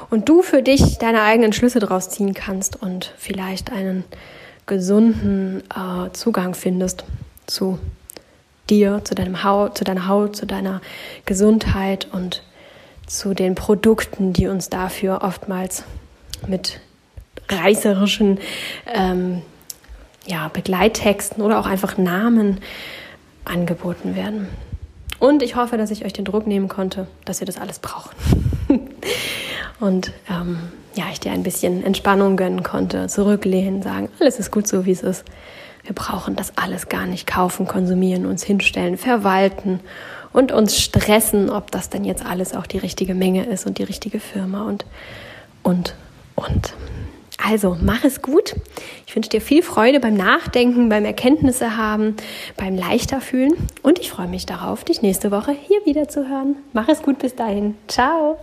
Und 0.10 0.30
du 0.30 0.42
für 0.42 0.62
dich 0.62 0.98
deine 0.98 1.22
eigenen 1.22 1.54
Schlüsse 1.54 1.80
draus 1.80 2.10
ziehen 2.10 2.34
kannst 2.34 2.82
und 2.82 3.14
vielleicht 3.18 3.72
einen 3.72 4.06
gesunden 4.66 5.64
äh, 5.70 6.12
Zugang 6.14 6.56
findest 6.56 7.04
zu 7.46 7.80
dir, 8.70 9.02
zu 9.04 9.16
deinem 9.16 9.44
Haut, 9.44 9.78
zu 9.78 9.84
deiner 9.84 10.08
Haut, 10.08 10.36
zu 10.36 10.46
deiner 10.46 10.82
Gesundheit 11.26 12.08
und 12.12 12.44
zu 13.06 13.34
den 13.34 13.56
Produkten, 13.56 14.34
die 14.34 14.48
uns 14.48 14.70
dafür 14.70 15.22
oftmals 15.24 15.84
mit 16.48 16.80
reißerischen 17.50 18.40
ähm, 18.94 19.42
ja, 20.26 20.50
Begleittexten 20.50 21.42
oder 21.42 21.60
auch 21.60 21.66
einfach 21.66 21.98
Namen 21.98 22.60
angeboten 23.48 24.16
werden. 24.16 24.48
Und 25.20 25.42
ich 25.42 25.56
hoffe, 25.56 25.78
dass 25.78 25.92
ich 25.92 26.06
euch 26.06 26.14
den 26.14 26.26
Druck 26.26 26.46
nehmen 26.46 26.68
konnte, 26.68 27.08
dass 27.26 27.42
ihr 27.42 27.48
das 27.48 27.58
alles 27.58 27.80
braucht. 27.80 28.16
und 29.80 30.12
ähm, 30.30 30.60
ja, 30.94 31.06
ich 31.12 31.20
dir 31.20 31.32
ein 31.32 31.44
bisschen 31.44 31.84
Entspannung 31.84 32.38
gönnen 32.38 32.64
konnte, 32.64 33.08
zurücklehnen, 33.08 33.82
sagen, 33.82 34.10
alles 34.20 34.40
ist 34.40 34.52
gut 34.52 34.68
so, 34.68 34.86
wie 34.86 34.92
es 34.92 35.02
ist. 35.02 35.26
Wir 35.84 35.96
brauchen 35.96 36.36
das 36.36 36.58
alles 36.58 36.90
gar 36.90 37.06
nicht 37.06 37.28
kaufen, 37.28 37.66
konsumieren, 37.66 38.26
uns 38.26 38.44
hinstellen, 38.44 38.98
verwalten 38.98 39.80
und 40.34 40.52
uns 40.52 40.80
stressen, 40.80 41.50
ob 41.50 41.72
das 41.72 41.90
denn 41.90 42.04
jetzt 42.04 42.26
alles 42.26 42.54
auch 42.54 42.68
die 42.68 42.78
richtige 42.78 43.16
Menge 43.16 43.46
ist 43.46 43.66
und 43.66 43.78
die 43.78 43.84
richtige 43.84 44.20
Firma 44.20 44.68
und, 44.68 44.86
und, 45.64 45.96
und. 46.36 46.74
Also 47.38 47.78
mach 47.82 48.04
es 48.04 48.22
gut. 48.22 48.56
Ich 49.06 49.16
wünsche 49.16 49.30
dir 49.30 49.42
viel 49.42 49.62
Freude 49.62 50.00
beim 50.00 50.16
Nachdenken, 50.16 50.90
beim 50.90 51.06
Erkenntnisse 51.06 51.78
haben, 51.78 52.16
beim 52.58 52.76
leichter 52.76 53.22
fühlen 53.22 53.54
und 53.84 54.00
ich 54.00 54.10
freue 54.10 54.28
mich 54.28 54.46
darauf, 54.46 54.84
dich 54.84 55.02
nächste 55.02 55.32
Woche 55.32 55.52
hier 55.52 55.86
wieder 55.86 56.10
zu 56.10 56.28
hören. 56.28 56.56
Mach 56.74 56.90
es 56.90 57.02
gut 57.02 57.20
bis 57.20 57.36
dahin. 57.36 57.76
Ciao. 57.88 58.40